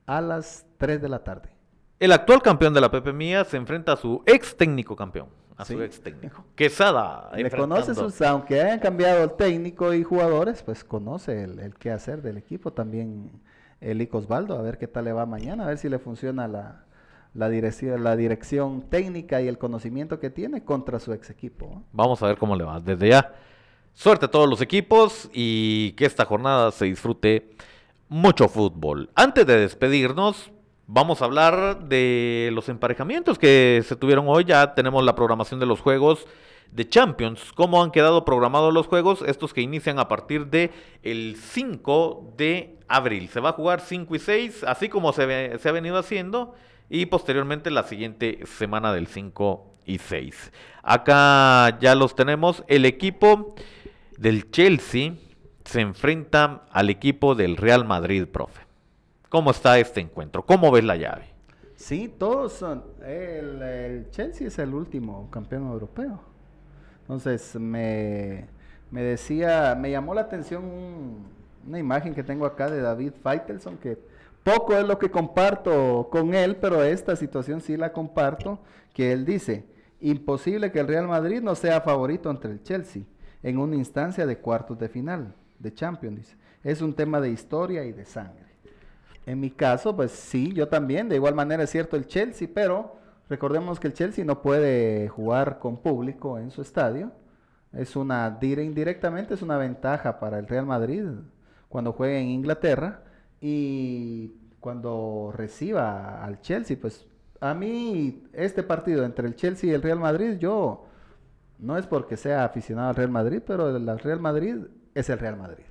[0.06, 1.50] a las 3 de la tarde.
[2.00, 5.30] El actual campeón de la Pepe Mía se enfrenta a su ex técnico campeón.
[5.58, 6.44] A su ex técnico.
[6.56, 7.32] Quesada.
[7.34, 11.92] Le conoce sus, aunque hayan cambiado el técnico y jugadores, pues conoce el, el qué
[11.92, 12.74] hacer del equipo.
[12.74, 13.32] También
[13.80, 16.48] el Ico Osvaldo, a ver qué tal le va mañana, a ver si le funciona
[16.50, 16.84] la,
[17.34, 21.84] la dirección, la dirección técnica y el conocimiento que tiene contra su ex equipo.
[21.92, 22.80] Vamos a ver cómo le va.
[22.80, 23.34] Desde ya,
[23.94, 27.56] suerte a todos los equipos y que esta jornada se disfrute
[28.08, 29.10] mucho fútbol.
[29.16, 30.52] Antes de despedirnos,
[30.88, 34.46] vamos a hablar de los emparejamientos que se tuvieron hoy.
[34.46, 36.28] Ya tenemos la programación de los juegos
[36.72, 37.52] de Champions.
[37.56, 39.24] ¿Cómo han quedado programados los juegos?
[39.26, 40.72] Estos que inician a partir de
[41.04, 43.30] el 5 de abril.
[43.30, 46.54] Se va a jugar 5 y 6, así como se, se ha venido haciendo.
[46.90, 50.52] Y posteriormente la siguiente semana del 5 y 6.
[50.84, 52.64] Acá ya los tenemos.
[52.68, 53.56] El equipo
[54.18, 55.14] del Chelsea
[55.66, 58.62] se enfrenta al equipo del Real Madrid, profe.
[59.30, 60.46] ¿Cómo está este encuentro?
[60.46, 61.26] ¿Cómo ves la llave?
[61.76, 62.84] Sí, todos son.
[63.06, 66.22] El, el Chelsea es el último campeón europeo.
[67.02, 68.46] Entonces, me,
[68.92, 71.26] me decía, me llamó la atención un-
[71.68, 73.98] una imagen que tengo acá de David Feitelson, que
[74.44, 78.60] poco es lo que comparto con él, pero esta situación sí la comparto,
[78.94, 79.66] que él dice,
[80.00, 83.02] imposible que el Real Madrid no sea favorito entre el Chelsea
[83.42, 85.34] en una instancia de cuartos de final
[85.66, 86.38] de Champions, dice.
[86.64, 88.46] Es un tema de historia y de sangre.
[89.26, 91.10] En mi caso, pues sí, yo también.
[91.10, 92.96] De igual manera es cierto el Chelsea, pero
[93.30, 97.12] recordemos que el Chelsea no puede jugar con público en su estadio.
[97.74, 101.04] Es una, dire- indirectamente es una ventaja para el Real Madrid
[101.70, 103.04] cuando juegue en Inglaterra
[103.42, 107.06] y cuando reciba al Chelsea, pues
[107.42, 110.86] a mí este partido entre el Chelsea y el Real Madrid, yo
[111.60, 114.56] no es porque sea aficionado al Real Madrid, pero el Real Madrid
[114.96, 115.66] es el Real Madrid.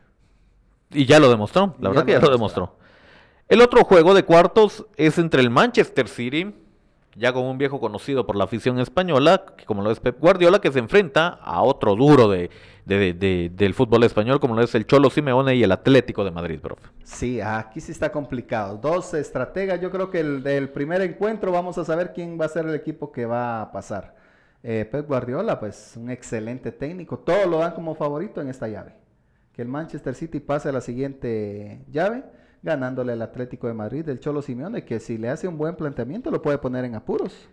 [0.90, 2.76] Y ya lo demostró, la Ya verdad lo que ya lo demostró.
[3.48, 6.54] El otro juego de cuartos es entre el Manchester City,
[7.16, 10.72] ya con un viejo conocido por la afición española, como lo es Pep Guardiola, que
[10.72, 12.50] se enfrenta a otro duro de,
[12.86, 16.30] de- de- del fútbol español, como lo es el Cholo Simeone y el Atlético de
[16.30, 16.88] Madrid, profe.
[17.04, 18.78] Sí, aquí sí está complicado.
[18.78, 19.80] Dos estrategas.
[19.80, 22.74] Yo creo que el del primer encuentro vamos a saber quién va a ser el
[22.74, 24.16] equipo que va a pasar.
[24.62, 27.18] Eh, Pep Guardiola, pues un excelente técnico.
[27.18, 28.94] Todos lo dan como favorito en esta llave.
[29.54, 32.24] Que el Manchester City pase a la siguiente llave,
[32.62, 36.30] ganándole al Atlético de Madrid del Cholo Simeone, que si le hace un buen planteamiento
[36.30, 37.48] lo puede poner en apuros.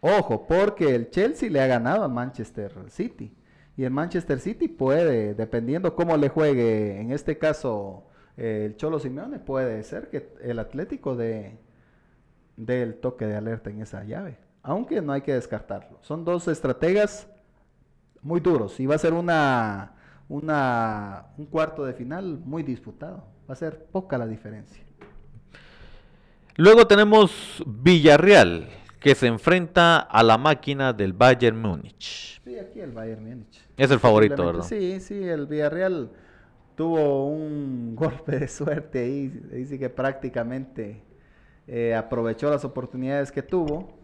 [0.00, 3.34] Ojo, porque el Chelsea le ha ganado al Manchester City.
[3.76, 8.04] Y el Manchester City puede, dependiendo cómo le juegue, en este caso
[8.36, 11.58] eh, el Cholo Simeone, puede ser que el Atlético dé
[12.58, 14.36] dé el toque de alerta en esa llave.
[14.62, 15.98] Aunque no hay que descartarlo.
[16.02, 17.26] Son dos estrategas
[18.20, 19.94] muy duros y va a ser una,
[20.28, 23.24] una, un cuarto de final muy disputado.
[23.48, 24.82] Va a ser poca la diferencia.
[26.56, 28.68] Luego tenemos Villarreal,
[29.00, 32.40] que se enfrenta a la máquina del Bayern Múnich.
[32.44, 33.64] Sí, aquí el Bayern Múnich.
[33.76, 34.64] Es el favorito, ¿verdad?
[34.64, 36.10] Sí, sí, el Villarreal
[36.74, 39.66] tuvo un golpe de suerte ahí.
[39.66, 41.02] Sí que prácticamente
[41.66, 43.98] eh, aprovechó las oportunidades que tuvo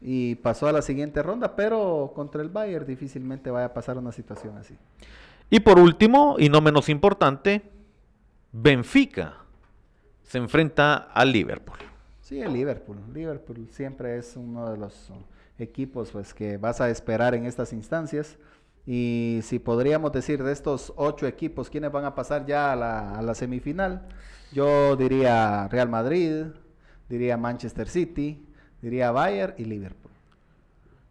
[0.00, 4.12] y pasó a la siguiente ronda, pero contra el Bayern difícilmente vaya a pasar una
[4.12, 4.76] situación así.
[5.52, 7.60] Y por último, y no menos importante,
[8.52, 9.34] Benfica
[10.22, 11.76] se enfrenta al Liverpool.
[12.22, 12.96] Sí, el Liverpool.
[13.12, 17.74] Liverpool siempre es uno de los uh, equipos pues, que vas a esperar en estas
[17.74, 18.38] instancias.
[18.86, 23.12] Y si podríamos decir de estos ocho equipos, ¿quiénes van a pasar ya a la,
[23.12, 24.08] a la semifinal?
[24.52, 26.46] Yo diría Real Madrid,
[27.10, 28.42] diría Manchester City,
[28.80, 30.12] diría Bayern y Liverpool.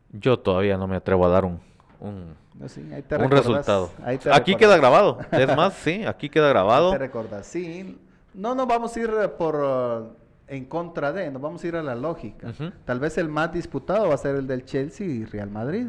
[0.10, 3.92] Yo todavía no me atrevo a dar un, sí, ahí te un recordás, resultado.
[4.04, 4.58] ahí te Aquí recordás.
[4.60, 5.20] queda grabado.
[5.32, 6.92] Es más, sí, aquí queda Ahí grabado.
[6.92, 7.98] Te recordás, sí.
[8.34, 10.16] No nos vamos a ir eh, por uh,
[10.48, 12.54] en contra de, nos vamos a ir a la lógica.
[12.86, 15.88] Tal vez el más disputado va a ser el del Chelsea y Real Madrid.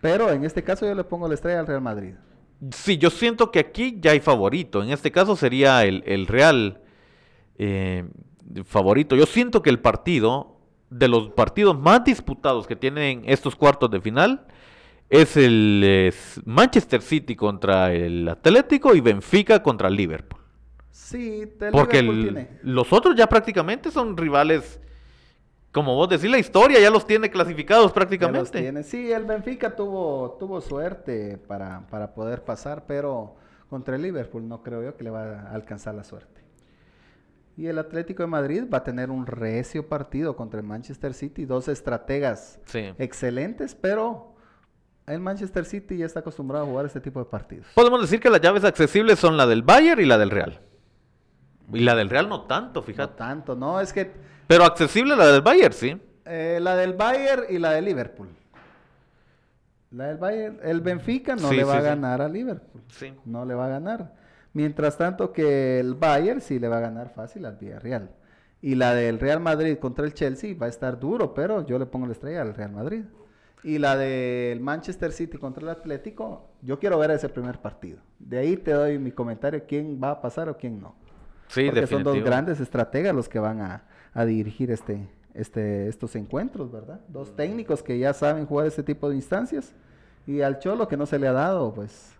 [0.00, 2.14] Pero en este caso yo le pongo la estrella al Real Madrid.
[2.72, 4.82] Sí, yo siento que aquí ya hay favorito.
[4.82, 6.80] En este caso sería el, el Real
[7.58, 8.04] eh,
[8.64, 9.16] favorito.
[9.16, 10.56] Yo siento que el partido,
[10.90, 14.46] de los partidos más disputados que tienen estos cuartos de final,
[15.10, 16.14] es el
[16.46, 20.40] Manchester City contra el Atlético y Benfica contra el Liverpool.
[20.90, 22.58] Sí, el Porque Liverpool el- tiene.
[22.62, 24.80] los otros ya prácticamente son rivales,
[25.72, 28.60] como vos decís, la historia ya los tiene clasificados Ya los prácticamente.
[28.60, 28.82] tiene.
[28.84, 33.36] Sí, el Benfica tuvo, tuvo suerte para, para poder pasar, pero
[33.68, 36.40] contra el Liverpool no creo yo que le va a alcanzar la suerte.
[37.56, 41.44] Y el Atlético de Madrid va a tener un recio partido contra el Manchester City,
[41.44, 42.92] dos estrategas Sí.
[42.98, 44.29] excelentes, pero
[45.12, 47.66] el Manchester City ya está acostumbrado a jugar este tipo de partidos.
[47.74, 50.60] Podemos decir que las llaves accesibles son la del Bayern y la del Real.
[51.72, 53.14] Y la del Real no tanto, No fíjate.
[53.16, 54.10] tanto, no, es que
[54.46, 56.00] Pero accesible la del Bayern, sí.
[56.24, 58.28] eh, la del Bayern y la de Liverpool.
[59.92, 61.86] La del Bayern, el Benfica no Sí, le va sí, a sí.
[61.86, 62.82] ganar a Liverpool.
[62.88, 63.12] Sí.
[63.24, 64.14] no le va a ganar.
[64.52, 68.10] Mientras tanto que el Bayern sí le va a ganar fácil al Villarreal.
[68.62, 71.86] Y la del Real Madrid contra el Chelsea va a estar duro, pero yo le
[71.86, 73.04] pongo la estrella al Real Madrid.
[73.62, 77.98] Y la del Manchester City contra el Atlético, yo quiero ver ese primer partido.
[78.18, 80.94] De ahí te doy mi comentario, quién va a pasar o quién no.
[81.48, 83.84] Sí, Porque son dos grandes estrategas los que van a,
[84.14, 87.00] a dirigir este, este, estos encuentros, ¿verdad?
[87.08, 89.74] Dos técnicos que ya saben jugar este tipo de instancias.
[90.26, 92.12] Y al Cholo que no se le ha dado, pues,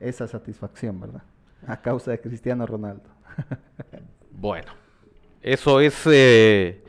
[0.00, 1.22] esa satisfacción, ¿verdad?
[1.66, 3.08] A causa de Cristiano Ronaldo.
[4.40, 4.70] Bueno,
[5.42, 6.84] eso es eh,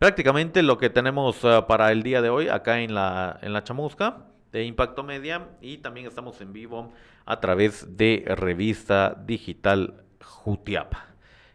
[0.00, 3.62] prácticamente lo que tenemos ah, para el día de hoy acá en la, en la
[3.62, 6.90] chamusca de Impacto Media y también estamos en vivo
[7.26, 11.04] a través de Revista Digital Jutiapa.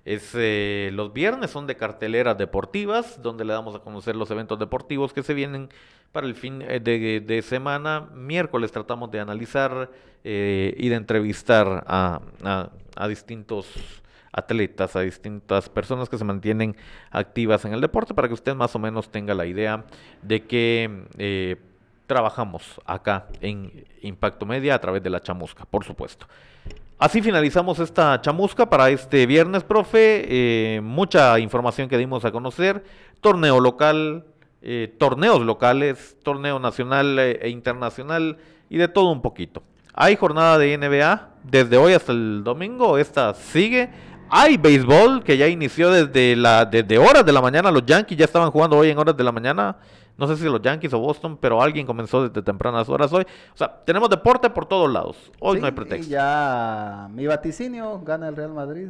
[0.05, 4.59] Es, eh, los viernes son de carteleras deportivas, donde le damos a conocer los eventos
[4.59, 5.69] deportivos que se vienen
[6.11, 8.09] para el fin eh, de, semana.
[8.13, 9.89] Miércoles tratamos de analizar
[10.23, 12.21] eh, y de entrevistar a-
[12.95, 13.65] a distintos
[14.35, 16.75] atletas, a distintas personas que se mantienen
[17.09, 19.85] activas en el deporte, para que usted más o menos tenga la idea
[20.21, 21.55] de que eh,
[22.05, 26.27] trabajamos acá en Impacto Media a través de la chamusca, por supuesto.
[26.97, 30.25] Así finalizamos esta chamusca para este viernes, profe.
[30.27, 32.83] Eh, mucha información que dimos a conocer.
[33.21, 34.25] Torneo local,
[34.61, 38.37] eh, torneos locales, torneo nacional e internacional
[38.69, 39.61] y de todo un poquito.
[39.93, 42.97] Hay jornada de NBA desde hoy hasta el domingo.
[42.97, 43.89] Esta sigue.
[44.29, 47.71] Hay béisbol que ya inició desde, la, desde horas de la mañana.
[47.71, 49.77] Los Yankees ya estaban jugando hoy en horas de la mañana.
[50.17, 53.23] No sé si los Yankees o Boston, pero alguien comenzó desde tempranas horas hoy.
[53.53, 55.31] O sea, tenemos deporte por todos lados.
[55.39, 56.09] Hoy Sí, no hay y pretexto.
[56.11, 58.89] ya mi vaticinio gana el Real Madrid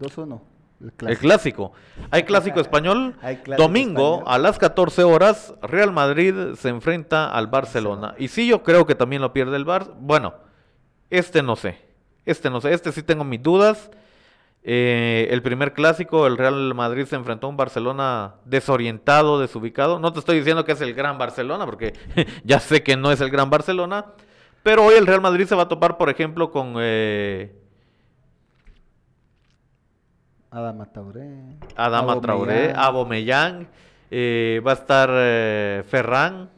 [0.00, 0.40] 2-1.
[0.80, 1.72] El El clásico.
[2.10, 3.14] Hay clásico español.
[3.22, 4.34] Hay clásico Domingo español.
[4.34, 8.14] a las 14 horas, Real Madrid se enfrenta al Barcelona.
[8.18, 9.94] Y sí, yo creo que también lo pierde el Bar.
[10.00, 10.34] Bueno,
[11.10, 11.78] este no sé.
[12.26, 12.72] Este no sé.
[12.74, 13.90] Este sí tengo mis dudas.
[14.68, 20.00] Eh, el primer clásico, el Real Madrid se enfrentó a un Barcelona desorientado, desubicado.
[20.00, 21.94] No te estoy diciendo que es el gran Barcelona, porque
[22.44, 24.06] ya sé que no es el gran Barcelona.
[24.64, 27.54] Pero hoy el Real Madrid se va a topar, por ejemplo, con eh,
[30.50, 31.30] Adama Tauré.
[31.76, 32.74] Adama Traoré,
[34.10, 36.50] eh, va a estar eh, Ferran,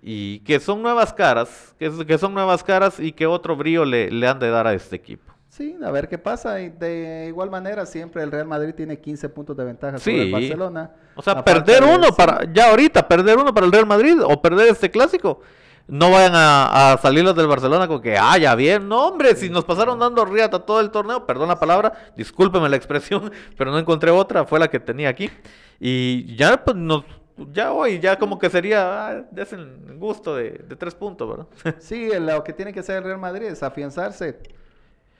[0.00, 4.10] y que son nuevas caras, que, que son nuevas caras y que otro brío le,
[4.10, 5.33] le han de dar a este equipo.
[5.56, 6.60] Sí, a ver qué pasa.
[6.60, 10.32] Y de igual manera, siempre el Real Madrid tiene 15 puntos de ventaja sobre el
[10.32, 10.90] Barcelona.
[11.14, 14.42] O sea, perder de- uno para, ya ahorita, perder uno para el Real Madrid o
[14.42, 15.40] perder este clásico.
[15.86, 19.36] No vayan a, a salir los del Barcelona con que, ah, ya bien, no hombre,
[19.36, 23.70] si nos pasaron dando riata todo el torneo, perdón la palabra, discúlpeme la expresión, pero
[23.70, 25.30] no encontré otra, fue la que tenía aquí.
[25.78, 27.04] Y ya, pues, nos,
[27.52, 31.76] ya hoy, ya como que sería, ah, desen gusto de, de tres puntos, ¿verdad?
[31.80, 34.38] Sí, lo que tiene que hacer el Real Madrid es afianzarse.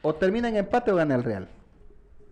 [0.05, 1.49] O termina en empate o gana el Real.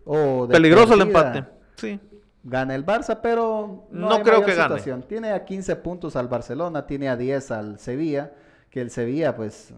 [0.05, 1.43] O de Peligroso el empate,
[1.75, 1.99] sí.
[2.45, 4.63] Gana el Barça, pero no, No hay creo que gane.
[4.75, 5.03] situación.
[5.07, 8.31] Tiene a 15 puntos al Barcelona, tiene a 10 al Sevilla,
[8.69, 9.73] que el Sevilla pues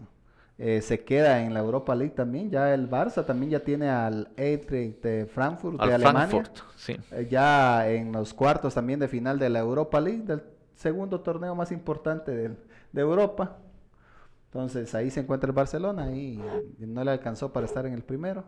[0.58, 2.50] eh, se queda en la Europa League también.
[2.50, 6.26] Ya el Barça también ya tiene al Eintracht de Frankfurt de Al Alemania.
[6.28, 6.96] Frankfurt, sí.
[7.12, 10.42] Eh, ya en los cuartos también de final de la Europa League, del
[10.74, 12.56] segundo torneo más importante del-
[12.92, 13.58] de Europa.
[14.46, 16.42] Entonces ahí se encuentra el Barcelona y
[16.78, 18.44] no le alcanzó para estar en el primero.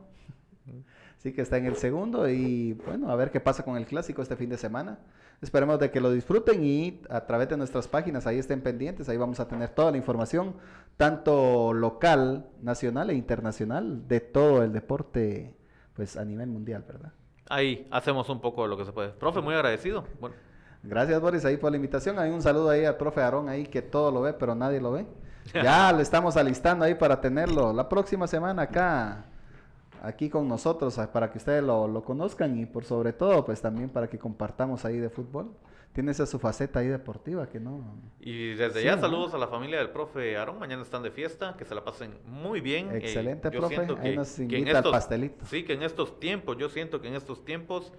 [1.19, 4.23] Así que está en el segundo y bueno, a ver qué pasa con el clásico
[4.23, 4.99] este fin de semana.
[5.41, 9.17] Esperemos de que lo disfruten y a través de nuestras páginas ahí estén pendientes, ahí
[9.17, 10.57] vamos a tener toda la información,
[10.97, 15.57] tanto local, nacional e internacional, de todo el deporte
[15.95, 17.13] pues a nivel mundial, ¿verdad?
[17.49, 19.11] ahí hacemos un poco de lo que se puede.
[19.11, 20.05] Profe, muy agradecido.
[20.21, 20.37] Bueno.
[20.83, 22.19] Gracias Boris ahí por la invitación.
[22.19, 24.93] Hay un saludo ahí al profe Aarón ahí que todo lo ve, pero nadie lo
[24.93, 25.07] ve.
[25.53, 29.25] Ya le estamos alistando ahí para tenerlo la próxima semana acá,
[30.03, 33.89] aquí con nosotros, para que ustedes lo, lo conozcan y por sobre todo, pues también
[33.89, 35.51] para que compartamos ahí de fútbol
[35.99, 37.83] tiene esa su faceta ahí deportiva que no.
[38.21, 41.65] Y desde ya saludos a la familia del profe Aarón, mañana están de fiesta, que
[41.65, 42.93] se la pasen muy bien.
[42.93, 45.45] Eh, Excelente, profe, ahí nos invita al pastelito.
[45.47, 47.93] Sí, que en estos tiempos, yo siento que en estos tiempos,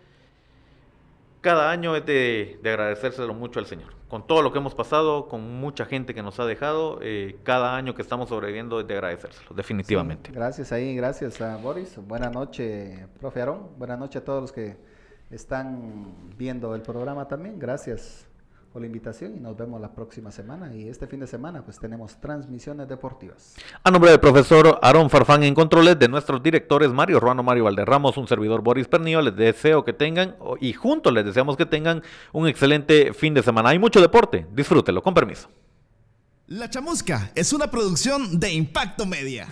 [1.42, 3.94] cada año es de, agradecérselo mucho al Señor.
[4.08, 7.76] Con todo lo que hemos pasado, con mucha gente que nos ha dejado, eh, cada
[7.76, 10.32] año que estamos sobreviviendo es de agradecérselo, definitivamente.
[10.32, 11.98] gracias ahí, gracias a Boris.
[11.98, 13.70] Buenas noches, profe Aarón.
[13.78, 14.78] Buenas noches a todos los que
[15.30, 17.60] están viendo el programa también.
[17.60, 18.29] Gracias
[18.72, 20.74] por la invitación y nos vemos la próxima semana.
[20.74, 23.56] Y este fin de semana pues tenemos transmisiones deportivas.
[23.84, 28.18] A nombre del profesor Aaron Farfán en controles, de nuestros directores Mario Ruano, Mario Valderramos,
[28.18, 32.48] un servidor Boris Pernillo, les deseo que tengan y juntos les deseamos que tengan un
[32.48, 33.70] excelente fin de semana.
[33.70, 35.50] Hay mucho deporte, disfrútelo, con permiso.
[36.48, 39.48] La Chamusca es una producción de Impacto Media.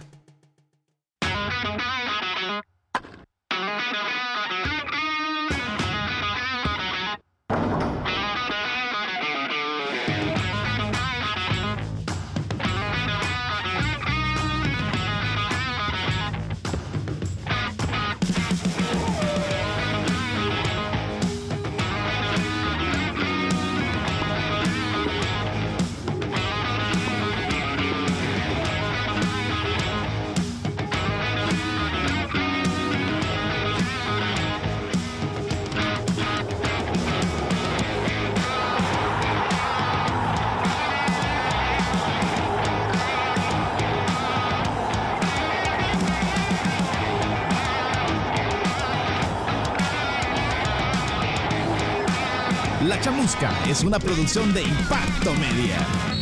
[53.70, 56.17] Es una producción de Impacto Media.